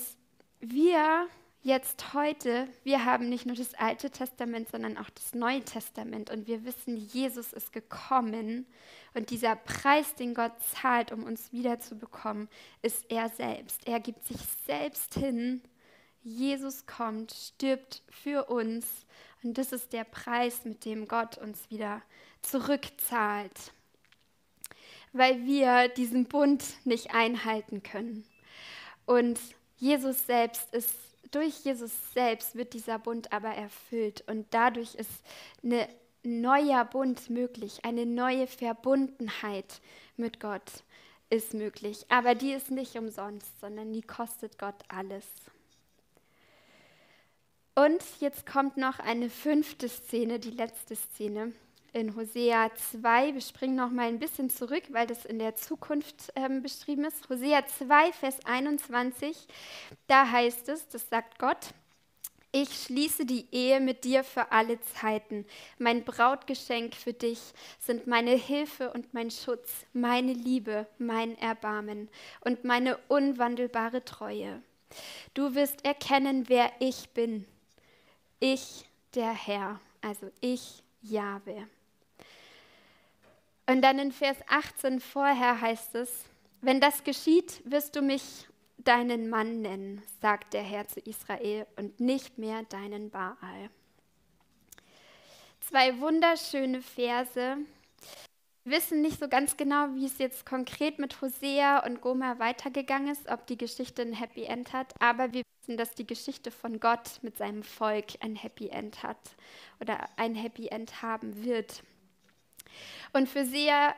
wir 0.62 1.28
jetzt 1.62 2.14
heute, 2.14 2.70
wir 2.86 3.04
haben 3.04 3.28
nicht 3.28 3.46
nur 3.46 3.58
das 3.58 3.74
Alte 3.74 4.10
Testament, 4.10 4.70
sondern 4.70 4.98
auch 4.98 5.10
das 5.10 5.36
Neue 5.36 5.66
Testament 5.66 6.30
und 6.30 6.48
wir 6.48 6.64
wissen, 6.64 6.96
Jesus 6.96 7.52
ist 7.52 7.74
gekommen 7.74 8.68
und 9.14 9.32
dieser 9.32 9.58
Preis, 9.58 10.16
den 10.16 10.34
Gott 10.34 10.54
zahlt, 10.62 11.12
um 11.12 11.26
uns 11.26 11.52
wiederzubekommen, 11.52 12.48
ist 12.84 13.12
er 13.12 13.28
selbst. 13.28 13.86
Er 13.86 14.00
gibt 14.00 14.24
sich 14.24 14.40
selbst 14.66 15.16
hin. 15.16 15.62
Jesus 16.24 16.86
kommt, 16.86 17.32
stirbt 17.32 18.04
für 18.10 18.46
uns 18.46 18.86
und 19.44 19.58
das 19.58 19.72
ist 19.72 19.94
der 19.94 20.04
Preis, 20.04 20.66
mit 20.66 20.86
dem 20.86 21.08
Gott 21.08 21.38
uns 21.38 21.70
wieder 21.70 22.02
zurückzahlt, 22.42 23.72
weil 25.14 25.46
wir 25.46 25.88
diesen 25.88 26.26
Bund 26.26 26.64
nicht 26.86 27.14
einhalten 27.14 27.84
können. 27.84 28.26
Und 29.06 29.40
Jesus 29.78 30.26
selbst 30.26 30.74
ist, 30.74 30.94
durch 31.32 31.64
Jesus 31.64 31.92
selbst 32.14 32.56
wird 32.56 32.74
dieser 32.74 33.00
Bund 33.00 33.32
aber 33.32 33.50
erfüllt 33.50 34.24
und 34.28 34.48
dadurch 34.52 34.96
ist 34.96 35.24
ein 35.64 35.88
neuer 36.24 36.84
Bund 36.86 37.30
möglich, 37.30 37.86
eine 37.86 38.06
neue 38.06 38.48
Verbundenheit 38.48 39.80
mit 40.18 40.40
Gott 40.40 40.84
ist 41.30 41.54
möglich. 41.54 42.06
Aber 42.10 42.36
die 42.36 42.52
ist 42.52 42.72
nicht 42.72 42.96
umsonst, 42.96 43.60
sondern 43.62 43.94
die 43.94 44.02
kostet 44.02 44.58
Gott 44.58 44.84
alles. 44.88 45.26
Und 47.76 48.04
jetzt 48.20 48.46
kommt 48.46 48.78
noch 48.78 49.00
eine 49.00 49.30
fünfte 49.30 49.88
Szene, 49.88 50.40
die 50.40 50.52
letzte 50.52 50.96
Szene 50.96 51.54
in 51.94 52.16
Hosea 52.16 52.70
2. 52.92 53.34
Wir 53.34 53.42
springen 53.42 53.76
noch 53.76 53.90
mal 53.90 54.08
ein 54.08 54.20
bisschen 54.20 54.50
zurück, 54.50 54.84
weil 54.90 55.08
das 55.08 55.26
in 55.26 55.40
der 55.40 55.56
Zukunft 55.56 56.32
ähm, 56.36 56.62
beschrieben 56.62 57.06
ist. 57.06 57.30
Hosea 57.30 57.66
2, 57.66 58.12
Vers 58.14 58.38
21, 58.46 59.48
da 60.08 60.30
heißt 60.30 60.70
es, 60.70 60.88
das 60.90 61.10
sagt 61.10 61.40
Gott, 61.40 61.74
ich 62.52 62.84
schließe 62.84 63.28
die 63.28 63.46
Ehe 63.52 63.80
mit 63.80 64.04
dir 64.04 64.24
für 64.24 64.52
alle 64.52 64.82
Zeiten. 64.82 65.46
Mein 65.78 66.04
Brautgeschenk 66.04 66.96
für 66.96 67.14
dich 67.14 67.40
sind 67.80 68.08
meine 68.08 68.32
Hilfe 68.32 68.92
und 68.92 69.14
mein 69.14 69.30
Schutz, 69.30 69.86
meine 69.94 70.34
Liebe, 70.34 70.88
mein 70.98 71.38
Erbarmen 71.38 72.10
und 72.42 72.64
meine 72.64 72.98
unwandelbare 73.08 74.04
Treue. 74.04 74.64
Du 75.36 75.54
wirst 75.54 75.86
erkennen, 75.86 76.50
wer 76.50 76.72
ich 76.80 77.10
bin. 77.10 77.46
Ich, 78.40 78.86
der 79.16 79.34
Herr, 79.34 79.80
also 80.02 80.32
ich, 80.40 80.82
Jahwe. 81.02 81.68
Und 83.68 83.82
dann 83.82 84.00
in 84.00 84.12
Vers 84.12 84.38
18 84.48 85.00
vorher 85.00 85.60
heißt 85.62 85.96
es, 85.96 86.26
wenn 86.62 86.82
das 86.82 87.04
geschieht, 87.04 87.62
wirst 87.70 87.96
du 87.96 88.02
mich 88.02 88.48
deinen 88.78 89.30
Mann 89.30 89.62
nennen, 89.62 90.02
sagt 90.22 90.54
der 90.54 90.64
Herr 90.64 90.88
zu 90.88 91.00
Israel, 91.02 91.68
und 91.76 92.00
nicht 92.00 92.38
mehr 92.38 92.64
deinen 92.64 93.10
Baal. 93.10 93.70
Zwei 95.60 96.00
wunderschöne 96.00 96.82
Verse. 96.82 97.58
Wir 98.64 98.78
wissen 98.78 99.02
nicht 99.02 99.20
so 99.20 99.28
ganz 99.28 99.58
genau, 99.58 99.94
wie 99.96 100.06
es 100.06 100.18
jetzt 100.18 100.46
konkret 100.46 100.98
mit 100.98 101.22
Hosea 101.22 101.86
und 101.86 102.02
Gomer 102.02 102.40
weitergegangen 102.40 103.12
ist, 103.12 103.30
ob 103.30 103.46
die 103.48 103.58
Geschichte 103.58 104.02
ein 104.02 104.14
Happy 104.14 104.44
End 104.44 104.74
hat, 104.74 104.94
aber 105.00 105.34
wir 105.34 105.44
wissen, 105.70 105.78
dass 105.78 105.94
die 105.94 106.08
Geschichte 106.08 106.52
von 106.52 106.80
Gott 106.80 107.20
mit 107.22 107.38
seinem 107.38 107.64
Volk 107.64 108.06
ein 108.22 108.36
Happy 108.36 108.70
End 108.70 109.04
hat 109.04 109.20
oder 109.80 110.10
ein 110.18 110.36
Happy 110.36 110.68
End 110.68 111.02
haben 111.02 111.44
wird. 111.44 111.84
Und 113.14 113.30
für, 113.30 113.42
Hosea, 113.42 113.96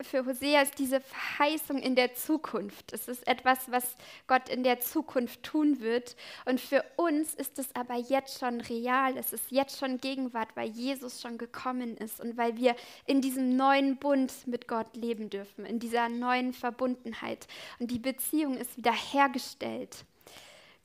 für 0.00 0.24
Hosea 0.24 0.62
ist 0.62 0.78
diese 0.78 1.00
Verheißung 1.00 1.78
in 1.78 1.94
der 1.94 2.14
Zukunft. 2.14 2.92
Es 2.92 3.08
ist 3.08 3.26
etwas, 3.26 3.70
was 3.70 3.96
Gott 4.26 4.48
in 4.48 4.62
der 4.62 4.80
Zukunft 4.80 5.42
tun 5.42 5.80
wird. 5.80 6.16
Und 6.46 6.60
für 6.60 6.84
uns 6.96 7.34
ist 7.34 7.58
es 7.58 7.74
aber 7.74 7.96
jetzt 7.96 8.38
schon 8.38 8.60
real. 8.62 9.16
Es 9.16 9.32
ist 9.32 9.50
jetzt 9.50 9.78
schon 9.78 9.98
Gegenwart, 9.98 10.48
weil 10.54 10.70
Jesus 10.70 11.20
schon 11.20 11.38
gekommen 11.38 11.96
ist 11.96 12.20
und 12.20 12.36
weil 12.36 12.56
wir 12.56 12.74
in 13.06 13.20
diesem 13.20 13.56
neuen 13.56 13.96
Bund 13.96 14.32
mit 14.46 14.68
Gott 14.68 14.94
leben 14.96 15.28
dürfen, 15.28 15.66
in 15.66 15.78
dieser 15.78 16.08
neuen 16.08 16.52
Verbundenheit. 16.52 17.46
Und 17.78 17.90
die 17.90 17.98
Beziehung 17.98 18.56
ist 18.56 18.76
wieder 18.76 18.92
hergestellt. 18.92 20.04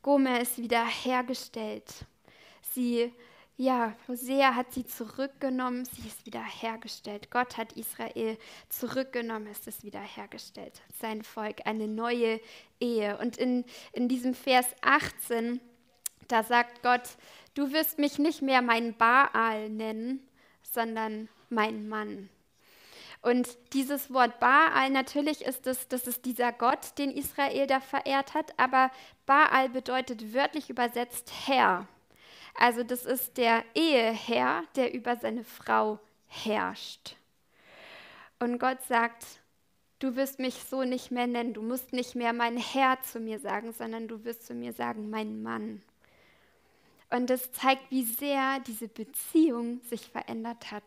Gomer 0.05 0.39
ist 0.39 0.59
wieder 0.59 0.85
hergestellt. 0.85 2.05
Sie 2.61 3.11
ja, 3.57 3.95
Hosea 4.07 4.53
hat 4.53 4.71
sie 4.71 4.85
zurückgenommen, 4.85 5.85
sie 5.85 6.07
ist 6.07 6.27
wiederhergestellt. 6.27 7.31
Gott 7.31 7.57
hat 7.57 7.73
Israel 7.73 8.37
zurückgenommen, 8.69 9.47
es 9.47 9.65
ist 9.65 9.83
wiederhergestellt. 9.83 10.79
Sein 11.01 11.23
Volk, 11.23 11.65
eine 11.65 11.87
neue 11.87 12.39
Ehe. 12.79 13.17
Und 13.17 13.37
in, 13.37 13.65
in 13.93 14.07
diesem 14.07 14.35
Vers 14.35 14.67
18, 14.81 15.59
da 16.27 16.43
sagt 16.43 16.83
Gott, 16.83 17.17
du 17.55 17.71
wirst 17.73 17.97
mich 17.97 18.19
nicht 18.19 18.43
mehr 18.43 18.61
mein 18.61 18.95
Baal 18.95 19.71
nennen, 19.71 20.19
sondern 20.61 21.29
mein 21.49 21.89
Mann. 21.89 22.29
Und 23.25 23.57
dieses 23.73 24.13
Wort 24.13 24.39
Baal, 24.39 24.91
natürlich 24.91 25.43
ist 25.43 25.65
es, 25.65 25.87
das 25.87 26.05
ist 26.05 26.25
dieser 26.25 26.51
Gott, 26.51 26.95
den 26.99 27.09
Israel 27.09 27.65
da 27.65 27.79
verehrt 27.79 28.35
hat, 28.35 28.53
aber 28.59 28.91
Baal 29.25 29.69
bedeutet 29.69 30.35
wörtlich 30.35 30.69
übersetzt 30.69 31.33
Herr. 31.47 31.87
Also 32.53 32.83
das 32.83 33.03
ist 33.03 33.37
der 33.37 33.65
Eheherr, 33.73 34.63
der 34.75 34.93
über 34.93 35.15
seine 35.15 35.43
Frau 35.43 35.99
herrscht. 36.27 37.15
Und 38.37 38.59
Gott 38.59 38.83
sagt, 38.83 39.25
du 39.97 40.15
wirst 40.15 40.37
mich 40.37 40.63
so 40.69 40.83
nicht 40.83 41.09
mehr 41.09 41.25
nennen, 41.25 41.55
du 41.55 41.63
musst 41.63 41.93
nicht 41.93 42.13
mehr 42.13 42.31
mein 42.31 42.57
Herr 42.57 43.01
zu 43.01 43.19
mir 43.19 43.39
sagen, 43.39 43.73
sondern 43.73 44.07
du 44.07 44.23
wirst 44.23 44.45
zu 44.45 44.53
mir 44.53 44.71
sagen, 44.71 45.09
mein 45.09 45.41
Mann. 45.41 45.81
Und 47.09 47.31
das 47.31 47.51
zeigt, 47.53 47.89
wie 47.89 48.03
sehr 48.03 48.59
diese 48.67 48.87
Beziehung 48.87 49.81
sich 49.81 50.11
verändert 50.11 50.69
hat. 50.69 50.83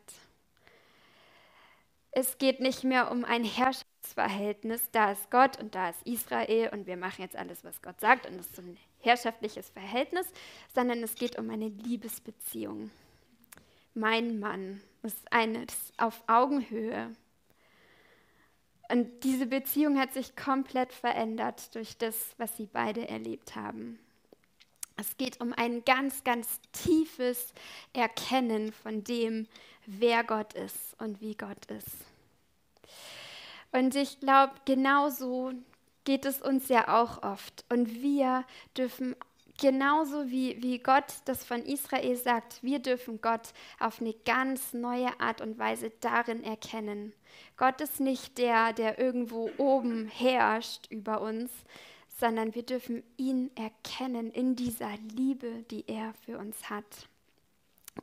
Es 2.20 2.36
geht 2.36 2.58
nicht 2.58 2.82
mehr 2.82 3.12
um 3.12 3.24
ein 3.24 3.44
Herrschaftsverhältnis, 3.44 4.90
da 4.90 5.12
ist 5.12 5.30
Gott 5.30 5.56
und 5.62 5.76
da 5.76 5.90
ist 5.90 6.04
Israel 6.04 6.70
und 6.72 6.88
wir 6.88 6.96
machen 6.96 7.22
jetzt 7.22 7.36
alles, 7.36 7.62
was 7.62 7.80
Gott 7.80 8.00
sagt 8.00 8.26
und 8.26 8.36
das 8.36 8.46
ist 8.46 8.56
so 8.56 8.62
ein 8.62 8.76
herrschaftliches 8.98 9.70
Verhältnis, 9.70 10.26
sondern 10.74 11.00
es 11.04 11.14
geht 11.14 11.38
um 11.38 11.48
eine 11.48 11.68
Liebesbeziehung. 11.68 12.90
Mein 13.94 14.40
Mann 14.40 14.80
ist 15.04 15.32
eine 15.32 15.62
ist 15.62 15.92
auf 15.96 16.24
Augenhöhe. 16.26 17.12
Und 18.88 19.22
diese 19.22 19.46
Beziehung 19.46 19.96
hat 19.96 20.12
sich 20.12 20.34
komplett 20.34 20.92
verändert 20.92 21.72
durch 21.76 21.98
das, 21.98 22.34
was 22.36 22.56
sie 22.56 22.66
beide 22.66 23.08
erlebt 23.08 23.54
haben. 23.54 24.00
Es 24.96 25.16
geht 25.16 25.40
um 25.40 25.52
ein 25.52 25.84
ganz, 25.84 26.24
ganz 26.24 26.60
tiefes 26.72 27.54
Erkennen 27.92 28.72
von 28.72 29.04
dem, 29.04 29.46
wer 29.88 30.22
Gott 30.22 30.52
ist 30.52 30.94
und 30.98 31.20
wie 31.20 31.34
Gott 31.34 31.64
ist. 31.66 31.88
Und 33.72 33.94
ich 33.96 34.20
glaube, 34.20 34.52
genauso 34.64 35.52
geht 36.04 36.24
es 36.24 36.40
uns 36.40 36.68
ja 36.68 37.00
auch 37.00 37.22
oft. 37.22 37.64
Und 37.70 38.00
wir 38.02 38.44
dürfen 38.76 39.16
genauso 39.60 40.30
wie, 40.30 40.62
wie 40.62 40.78
Gott 40.78 41.04
das 41.24 41.44
von 41.44 41.62
Israel 41.62 42.16
sagt, 42.16 42.62
wir 42.62 42.78
dürfen 42.78 43.20
Gott 43.20 43.52
auf 43.80 44.00
eine 44.00 44.14
ganz 44.24 44.72
neue 44.72 45.18
Art 45.20 45.40
und 45.40 45.58
Weise 45.58 45.90
darin 46.00 46.44
erkennen. 46.44 47.12
Gott 47.56 47.80
ist 47.80 48.00
nicht 48.00 48.38
der, 48.38 48.72
der 48.72 48.98
irgendwo 48.98 49.50
oben 49.58 50.06
herrscht 50.06 50.86
über 50.90 51.20
uns, 51.20 51.50
sondern 52.18 52.54
wir 52.54 52.62
dürfen 52.62 53.02
ihn 53.16 53.50
erkennen 53.56 54.30
in 54.32 54.54
dieser 54.54 54.96
Liebe, 55.14 55.64
die 55.70 55.84
er 55.86 56.14
für 56.24 56.38
uns 56.38 56.70
hat. 56.70 57.08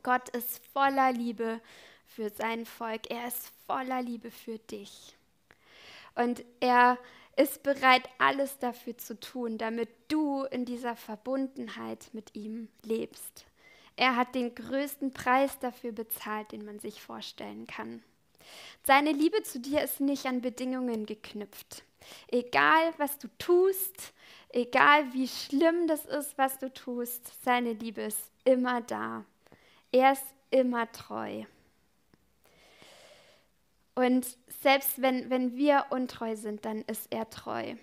Gott 0.02 0.28
ist 0.30 0.64
voller 0.72 1.12
Liebe 1.12 1.60
für 2.06 2.30
sein 2.30 2.66
Volk. 2.66 3.10
Er 3.10 3.28
ist 3.28 3.52
voller 3.66 4.02
Liebe 4.02 4.30
für 4.30 4.58
dich. 4.58 5.16
Und 6.14 6.44
er 6.60 6.98
ist 7.36 7.62
bereit, 7.62 8.08
alles 8.18 8.58
dafür 8.58 8.96
zu 8.96 9.20
tun, 9.20 9.58
damit 9.58 9.90
du 10.08 10.44
in 10.44 10.64
dieser 10.64 10.96
Verbundenheit 10.96 12.08
mit 12.12 12.34
ihm 12.34 12.68
lebst. 12.82 13.44
Er 13.96 14.16
hat 14.16 14.34
den 14.34 14.54
größten 14.54 15.12
Preis 15.12 15.58
dafür 15.58 15.92
bezahlt, 15.92 16.52
den 16.52 16.64
man 16.64 16.78
sich 16.78 17.02
vorstellen 17.02 17.66
kann. 17.66 18.02
Seine 18.84 19.12
Liebe 19.12 19.42
zu 19.42 19.58
dir 19.58 19.82
ist 19.82 20.00
nicht 20.00 20.26
an 20.26 20.40
Bedingungen 20.40 21.06
geknüpft. 21.06 21.82
Egal, 22.28 22.94
was 22.98 23.18
du 23.18 23.28
tust, 23.38 24.12
egal 24.50 25.12
wie 25.12 25.28
schlimm 25.28 25.86
das 25.86 26.04
ist, 26.06 26.38
was 26.38 26.58
du 26.58 26.72
tust, 26.72 27.42
seine 27.42 27.72
Liebe 27.72 28.02
ist 28.02 28.30
immer 28.44 28.80
da. 28.80 29.24
Er 29.92 30.12
ist 30.12 30.24
immer 30.50 30.90
treu. 30.92 31.44
Und 33.94 34.26
selbst 34.60 35.00
wenn, 35.00 35.30
wenn 35.30 35.56
wir 35.56 35.86
untreu 35.90 36.36
sind, 36.36 36.64
dann 36.64 36.82
ist 36.82 37.10
er 37.10 37.30
treu. 37.30 37.74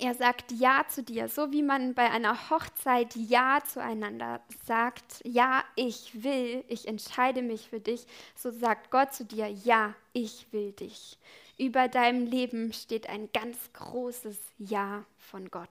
Er 0.00 0.14
sagt 0.14 0.50
Ja 0.52 0.86
zu 0.88 1.02
dir, 1.02 1.28
so 1.28 1.52
wie 1.52 1.62
man 1.62 1.94
bei 1.94 2.10
einer 2.10 2.48
Hochzeit 2.48 3.14
Ja 3.16 3.58
zueinander 3.64 4.40
sagt, 4.64 5.20
Ja, 5.24 5.62
ich 5.76 6.24
will, 6.24 6.64
ich 6.68 6.88
entscheide 6.88 7.42
mich 7.42 7.68
für 7.68 7.80
dich, 7.80 8.06
so 8.34 8.50
sagt 8.50 8.90
Gott 8.90 9.12
zu 9.12 9.26
dir, 9.26 9.46
Ja, 9.46 9.94
ich 10.14 10.46
will 10.52 10.72
dich. 10.72 11.18
Über 11.58 11.88
deinem 11.88 12.24
Leben 12.24 12.72
steht 12.72 13.10
ein 13.10 13.28
ganz 13.32 13.58
großes 13.74 14.38
Ja 14.56 15.04
von 15.18 15.50
Gott. 15.50 15.68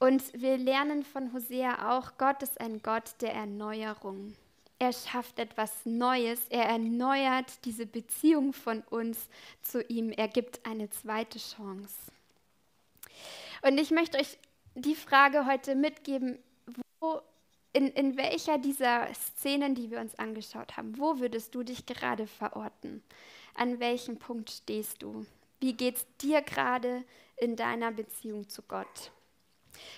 Und 0.00 0.32
wir 0.32 0.56
lernen 0.56 1.04
von 1.04 1.32
Hosea 1.34 1.92
auch, 1.92 2.12
Gott 2.16 2.42
ist 2.42 2.58
ein 2.58 2.80
Gott 2.82 3.14
der 3.20 3.34
Erneuerung. 3.34 4.34
Er 4.78 4.94
schafft 4.94 5.38
etwas 5.38 5.84
Neues, 5.84 6.40
er 6.48 6.64
erneuert 6.64 7.66
diese 7.66 7.84
Beziehung 7.84 8.54
von 8.54 8.80
uns 8.88 9.28
zu 9.60 9.82
ihm, 9.84 10.10
er 10.10 10.28
gibt 10.28 10.64
eine 10.66 10.88
zweite 10.88 11.38
Chance. 11.38 11.94
Und 13.60 13.76
ich 13.76 13.90
möchte 13.90 14.16
euch 14.16 14.38
die 14.74 14.94
Frage 14.94 15.44
heute 15.44 15.74
mitgeben, 15.74 16.38
wo, 16.98 17.20
in, 17.74 17.88
in 17.88 18.16
welcher 18.16 18.56
dieser 18.56 19.12
Szenen, 19.12 19.74
die 19.74 19.90
wir 19.90 20.00
uns 20.00 20.18
angeschaut 20.18 20.78
haben, 20.78 20.98
wo 20.98 21.18
würdest 21.18 21.54
du 21.54 21.62
dich 21.62 21.84
gerade 21.84 22.26
verorten? 22.26 23.02
An 23.54 23.80
welchem 23.80 24.18
Punkt 24.18 24.48
stehst 24.48 25.02
du? 25.02 25.26
Wie 25.60 25.74
geht 25.74 25.96
es 25.96 26.06
dir 26.22 26.40
gerade 26.40 27.04
in 27.36 27.54
deiner 27.54 27.92
Beziehung 27.92 28.48
zu 28.48 28.62
Gott? 28.62 29.12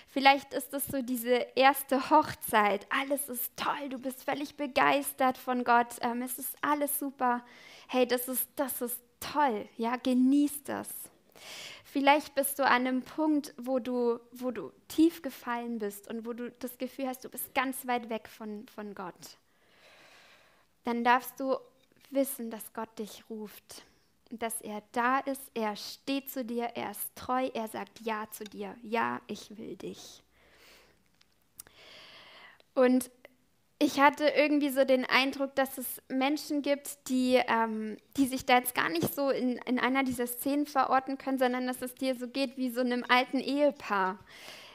Vielleicht 0.08 0.52
ist 0.54 0.72
es 0.74 0.87
so 0.87 1.02
diese 1.02 1.46
erste 1.54 2.11
Hochzeit. 2.11 2.87
Alles 2.90 3.28
ist 3.28 3.56
toll, 3.56 3.88
du 3.88 3.98
bist 3.98 4.24
völlig 4.24 4.56
begeistert 4.56 5.38
von 5.38 5.64
Gott. 5.64 5.96
Ähm, 6.00 6.22
es 6.22 6.38
ist 6.38 6.56
alles 6.61 6.98
super. 6.98 7.44
Hey, 7.88 8.06
das 8.06 8.28
ist, 8.28 8.48
das 8.56 8.80
ist 8.80 9.00
toll. 9.20 9.68
Ja, 9.76 9.96
genieß 9.96 10.64
das. 10.64 10.88
Vielleicht 11.85 12.35
bist 12.35 12.58
du 12.58 12.64
an 12.64 12.87
einem 12.87 13.02
Punkt, 13.02 13.54
wo 13.58 13.78
du, 13.78 14.18
wo 14.32 14.50
du 14.50 14.72
tief 14.88 15.22
gefallen 15.22 15.78
bist 15.78 16.08
und 16.08 16.24
wo 16.24 16.32
du 16.32 16.50
das 16.50 16.78
Gefühl 16.78 17.08
hast, 17.08 17.24
du 17.24 17.28
bist 17.28 17.54
ganz 17.54 17.87
weit 17.87 18.08
weg 18.08 18.28
von, 18.28 18.66
von 18.68 18.94
Gott. 18.94 19.37
Dann 20.85 21.04
darfst 21.04 21.38
du 21.38 21.56
wissen, 22.11 22.50
dass 22.50 22.72
Gott 22.72 22.98
dich 22.98 23.24
ruft 23.28 23.85
dass 24.38 24.60
er 24.60 24.82
da 24.92 25.18
ist, 25.20 25.42
er 25.54 25.76
steht 25.76 26.30
zu 26.30 26.44
dir, 26.44 26.64
er 26.74 26.90
ist 26.90 27.14
treu, 27.14 27.48
er 27.52 27.68
sagt 27.68 28.00
Ja 28.00 28.26
zu 28.30 28.44
dir, 28.44 28.74
ja, 28.82 29.20
ich 29.26 29.56
will 29.56 29.76
dich. 29.76 30.22
Und 32.74 33.10
ich 33.78 33.98
hatte 33.98 34.28
irgendwie 34.28 34.70
so 34.70 34.84
den 34.84 35.04
Eindruck, 35.04 35.56
dass 35.56 35.76
es 35.76 36.00
Menschen 36.08 36.62
gibt, 36.62 37.08
die, 37.08 37.40
ähm, 37.48 37.96
die 38.16 38.26
sich 38.26 38.46
da 38.46 38.58
jetzt 38.58 38.76
gar 38.76 38.88
nicht 38.88 39.12
so 39.12 39.30
in, 39.30 39.58
in 39.66 39.80
einer 39.80 40.04
dieser 40.04 40.28
Szenen 40.28 40.66
verorten 40.66 41.18
können, 41.18 41.38
sondern 41.38 41.66
dass 41.66 41.82
es 41.82 41.94
dir 41.94 42.14
so 42.14 42.28
geht 42.28 42.56
wie 42.56 42.70
so 42.70 42.80
einem 42.80 43.04
alten 43.08 43.40
Ehepaar. 43.40 44.18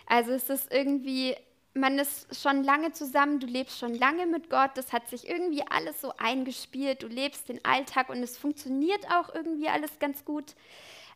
Also 0.08 0.32
es 0.32 0.50
ist 0.50 0.74
irgendwie 0.74 1.36
man 1.78 2.00
ist 2.00 2.40
schon 2.40 2.64
lange 2.64 2.92
zusammen, 2.92 3.40
du 3.40 3.48
lebst 3.48 3.80
schon 3.80 3.94
lange 3.94 4.26
mit 4.26 4.50
Gott, 4.50 4.72
das 4.76 4.94
hat 4.94 5.10
sich 5.10 5.28
irgendwie 5.28 5.64
alles 5.70 6.02
so 6.02 6.14
eingespielt, 6.18 7.04
du 7.04 7.08
lebst 7.08 7.50
den 7.50 7.64
Alltag 7.66 8.10
und 8.10 8.24
es 8.24 8.38
funktioniert 8.38 9.10
auch 9.12 9.34
irgendwie 9.34 9.70
alles 9.70 10.00
ganz 10.00 10.26
gut. 10.26 10.56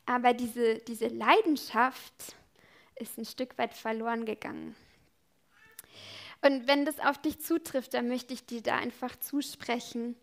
Aber 0.05 0.33
diese, 0.33 0.79
diese 0.79 1.07
Leidenschaft 1.07 2.35
ist 2.95 3.17
ein 3.17 3.25
Stück 3.25 3.57
weit 3.57 3.73
verloren 3.73 4.25
gegangen. 4.25 4.75
Und 6.41 6.67
wenn 6.67 6.85
das 6.85 6.99
auf 6.99 7.19
dich 7.19 7.39
zutrifft, 7.39 7.93
dann 7.93 8.07
möchte 8.07 8.33
ich 8.33 8.45
dir 8.45 8.61
da 8.61 8.77
einfach 8.77 9.15
zusprechen. 9.19 10.15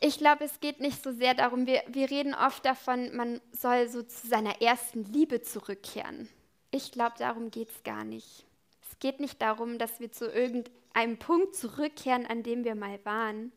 Ich 0.00 0.18
glaube, 0.18 0.44
es 0.44 0.60
geht 0.60 0.80
nicht 0.80 1.02
so 1.02 1.10
sehr 1.12 1.34
darum, 1.34 1.66
wir, 1.66 1.82
wir 1.88 2.10
reden 2.10 2.34
oft 2.34 2.64
davon, 2.64 3.14
man 3.16 3.40
soll 3.52 3.88
so 3.88 4.02
zu 4.02 4.28
seiner 4.28 4.60
ersten 4.60 5.04
Liebe 5.04 5.40
zurückkehren. 5.40 6.28
Ich 6.70 6.92
glaube, 6.92 7.14
darum 7.18 7.50
geht 7.50 7.70
es 7.70 7.82
gar 7.82 8.04
nicht. 8.04 8.44
Es 8.88 8.98
geht 8.98 9.20
nicht 9.20 9.42
darum, 9.42 9.78
dass 9.78 10.00
wir 10.00 10.12
zu 10.12 10.30
irgendeinem 10.30 11.18
Punkt 11.18 11.54
zurückkehren, 11.54 12.26
an 12.26 12.42
dem 12.42 12.64
wir 12.64 12.74
mal 12.74 12.98
waren, 13.04 13.52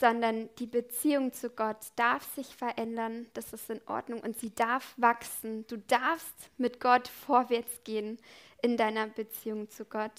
sondern 0.00 0.48
die 0.58 0.66
Beziehung 0.66 1.32
zu 1.32 1.50
Gott 1.50 1.78
darf 1.96 2.24
sich 2.34 2.54
verändern, 2.56 3.26
das 3.34 3.52
ist 3.52 3.70
in 3.70 3.80
Ordnung 3.86 4.20
und 4.20 4.38
sie 4.38 4.54
darf 4.54 4.94
wachsen. 4.96 5.66
Du 5.68 5.78
darfst 5.78 6.50
mit 6.58 6.80
Gott 6.80 7.08
vorwärts 7.08 7.84
gehen 7.84 8.18
in 8.62 8.76
deiner 8.76 9.06
Beziehung 9.06 9.70
zu 9.70 9.84
Gott. 9.84 10.12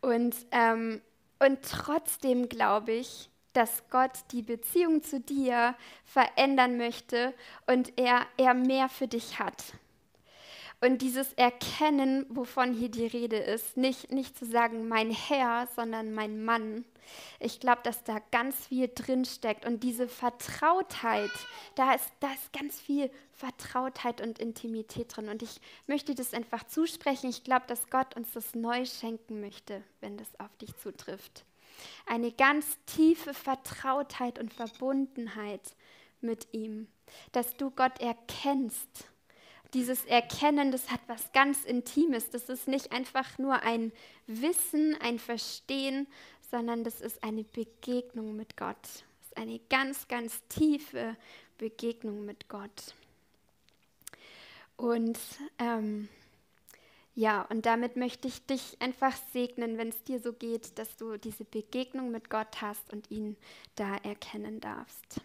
Und, 0.00 0.36
ähm, 0.52 1.00
und 1.40 1.62
trotzdem 1.62 2.48
glaube 2.48 2.92
ich, 2.92 3.30
dass 3.52 3.88
Gott 3.90 4.12
die 4.30 4.42
Beziehung 4.42 5.02
zu 5.02 5.20
dir 5.20 5.74
verändern 6.04 6.76
möchte 6.76 7.34
und 7.66 7.98
er, 7.98 8.26
er 8.36 8.54
mehr 8.54 8.88
für 8.88 9.08
dich 9.08 9.40
hat. 9.40 9.72
Und 10.80 11.02
dieses 11.02 11.32
Erkennen, 11.32 12.24
wovon 12.28 12.72
hier 12.72 12.88
die 12.88 13.06
Rede 13.06 13.36
ist, 13.36 13.76
nicht, 13.76 14.12
nicht 14.12 14.38
zu 14.38 14.44
sagen 14.46 14.86
mein 14.86 15.10
Herr, 15.10 15.68
sondern 15.74 16.14
mein 16.14 16.44
Mann. 16.44 16.84
Ich 17.40 17.58
glaube, 17.58 17.80
dass 17.82 18.04
da 18.04 18.18
ganz 18.30 18.66
viel 18.66 18.88
drin 18.94 19.24
steckt 19.24 19.66
und 19.66 19.82
diese 19.82 20.06
Vertrautheit, 20.06 21.32
da 21.74 21.94
ist, 21.94 22.12
da 22.20 22.32
ist 22.32 22.52
ganz 22.52 22.80
viel 22.80 23.10
Vertrautheit 23.32 24.20
und 24.20 24.38
Intimität 24.38 25.16
drin. 25.16 25.28
Und 25.28 25.42
ich 25.42 25.60
möchte 25.88 26.14
das 26.14 26.32
einfach 26.32 26.62
zusprechen. 26.64 27.28
Ich 27.28 27.42
glaube, 27.42 27.64
dass 27.66 27.90
Gott 27.90 28.14
uns 28.14 28.32
das 28.32 28.54
neu 28.54 28.84
schenken 28.84 29.40
möchte, 29.40 29.82
wenn 30.00 30.16
das 30.16 30.28
auf 30.38 30.56
dich 30.58 30.76
zutrifft. 30.76 31.44
Eine 32.06 32.30
ganz 32.30 32.78
tiefe 32.86 33.34
Vertrautheit 33.34 34.38
und 34.38 34.52
Verbundenheit 34.52 35.74
mit 36.20 36.48
ihm, 36.52 36.86
dass 37.32 37.56
du 37.56 37.70
Gott 37.70 38.00
erkennst 38.00 39.08
dieses 39.74 40.04
Erkennen, 40.04 40.72
das 40.72 40.90
hat 40.90 41.00
was 41.06 41.32
ganz 41.32 41.64
Intimes. 41.64 42.30
Das 42.30 42.48
ist 42.48 42.68
nicht 42.68 42.92
einfach 42.92 43.38
nur 43.38 43.62
ein 43.62 43.92
Wissen, 44.26 44.96
ein 45.00 45.18
Verstehen, 45.18 46.06
sondern 46.50 46.84
das 46.84 47.00
ist 47.00 47.22
eine 47.22 47.44
Begegnung 47.44 48.36
mit 48.36 48.56
Gott. 48.56 48.82
Das 48.82 49.28
ist 49.28 49.36
eine 49.36 49.60
ganz, 49.68 50.08
ganz 50.08 50.42
tiefe 50.48 51.16
Begegnung 51.58 52.24
mit 52.24 52.48
Gott. 52.48 52.94
Und 54.76 55.18
ähm, 55.58 56.08
ja, 57.14 57.42
und 57.50 57.66
damit 57.66 57.96
möchte 57.96 58.28
ich 58.28 58.46
dich 58.46 58.76
einfach 58.80 59.16
segnen, 59.32 59.76
wenn 59.76 59.88
es 59.88 60.04
dir 60.04 60.20
so 60.20 60.32
geht, 60.32 60.78
dass 60.78 60.96
du 60.96 61.16
diese 61.16 61.44
Begegnung 61.44 62.12
mit 62.12 62.30
Gott 62.30 62.62
hast 62.62 62.92
und 62.92 63.10
ihn 63.10 63.36
da 63.74 63.96
erkennen 63.96 64.60
darfst. 64.60 65.20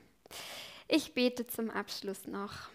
Ich 0.87 1.13
bete 1.13 1.45
zum 1.45 1.69
Abschluss 1.69 2.25
noch. 2.25 2.69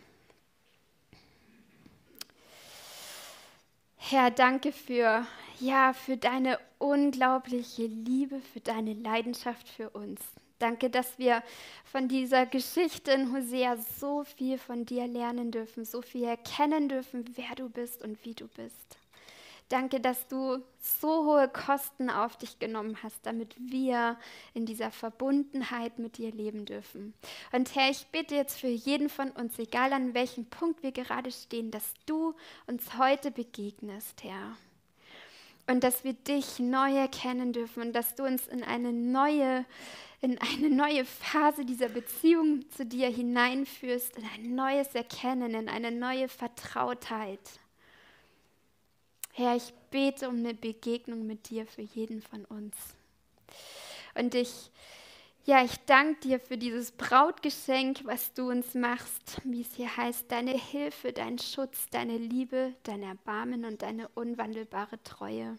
Herr, 4.01 4.31
danke 4.31 4.73
für, 4.73 5.27
ja, 5.61 5.93
für 5.93 6.17
deine 6.17 6.59
unglaubliche 6.79 7.87
Liebe, 7.87 8.41
für 8.41 8.61
deine 8.61 8.95
Leidenschaft 8.95 9.69
für 9.69 9.91
uns. 9.91 10.21
Danke, 10.59 10.89
dass 10.89 11.19
wir 11.19 11.43
von 11.85 12.09
dieser 12.09 12.47
Geschichte 12.47 13.11
in 13.13 13.33
Hosea 13.33 13.77
so 13.77 14.25
viel 14.25 14.57
von 14.57 14.87
dir 14.87 15.07
lernen 15.07 15.51
dürfen, 15.51 15.85
so 15.85 16.01
viel 16.01 16.25
erkennen 16.25 16.89
dürfen, 16.89 17.25
wer 17.37 17.55
du 17.57 17.69
bist 17.69 18.03
und 18.03 18.25
wie 18.25 18.35
du 18.35 18.49
bist. 18.49 18.99
Danke, 19.69 20.01
dass 20.01 20.27
du 20.29 20.63
so 20.81 21.27
hohe 21.27 21.47
Kosten 21.47 22.09
auf 22.09 22.37
dich 22.37 22.59
genommen 22.59 22.97
hast, 23.03 23.27
damit 23.27 23.55
wir 23.59 24.17
in 24.55 24.65
dieser 24.65 24.91
Verbundenheit 24.91 25.99
mit 25.99 26.17
dir 26.17 26.33
leben 26.33 26.65
dürfen. 26.65 27.13
Und 27.53 27.75
Herr, 27.75 27.91
ich 27.91 28.07
bitte 28.07 28.35
jetzt 28.35 28.59
für 28.59 28.69
jeden 28.69 29.11
von 29.11 29.31
uns, 29.31 29.59
egal 29.59 29.93
an 29.93 30.15
welchem 30.15 30.47
Punkt 30.47 30.83
wir 30.83 30.93
gerade 30.93 31.31
stehen, 31.31 31.71
dass 31.71 31.93
du 32.07 32.35
uns 32.67 32.97
heute 32.97 33.31
begegnest, 33.31 34.25
Herr. 34.25 34.57
Und 35.67 35.85
dass 35.85 36.03
wir 36.03 36.15
dich 36.15 36.59
neu 36.59 36.97
erkennen 36.97 37.53
dürfen 37.53 37.83
und 37.83 37.93
dass 37.93 38.15
du 38.15 38.25
uns 38.25 38.47
in 38.47 38.65
eine 38.65 38.91
neue, 38.91 39.67
in 40.23 40.39
eine 40.39 40.71
neue 40.71 41.05
Phase 41.05 41.67
dieser 41.67 41.91
Beziehung 41.91 42.65
zu 42.71 42.87
dir 42.87 43.11
hineinführst, 43.11 44.17
in 44.17 44.25
ein 44.35 44.55
neues 44.55 44.95
Erkennen, 44.95 45.53
in 45.53 45.69
eine 45.69 45.91
neue 45.91 46.29
Vertrautheit. 46.29 47.41
Herr, 49.39 49.55
ich 49.55 49.73
bete 49.93 50.29
um 50.29 50.39
eine 50.39 50.53
Begegnung 50.53 51.25
mit 51.25 51.49
dir 51.49 51.65
für 51.65 51.83
jeden 51.83 52.21
von 52.21 52.45
uns. 52.47 52.75
Und 54.17 54.35
ich, 54.35 54.73
ja, 55.45 55.63
ich 55.63 55.77
danke 55.87 56.19
dir 56.23 56.41
für 56.41 56.59
dieses 56.59 56.91
Brautgeschenk, 56.91 58.01
was 58.05 58.35
du 58.35 58.51
uns 58.51 58.75
machst, 58.75 59.41
wie 59.45 59.61
es 59.61 59.73
hier 59.77 59.97
heißt, 59.97 60.25
deine 60.33 60.59
Hilfe, 60.59 61.13
dein 61.13 61.39
Schutz, 61.39 61.87
deine 61.93 62.19
Liebe, 62.19 62.75
dein 62.83 63.05
Erbarmen 63.05 63.65
und 63.65 63.83
deine 63.83 64.09
unwandelbare 64.09 65.01
Treue. 65.05 65.57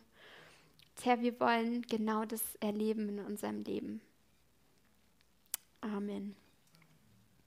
Herr, 1.01 1.21
wir 1.21 1.39
wollen 1.39 1.83
genau 1.83 2.25
das 2.25 2.41
erleben 2.59 3.07
in 3.07 3.19
unserem 3.19 3.61
Leben. 3.61 4.01
Amen. 5.79 6.35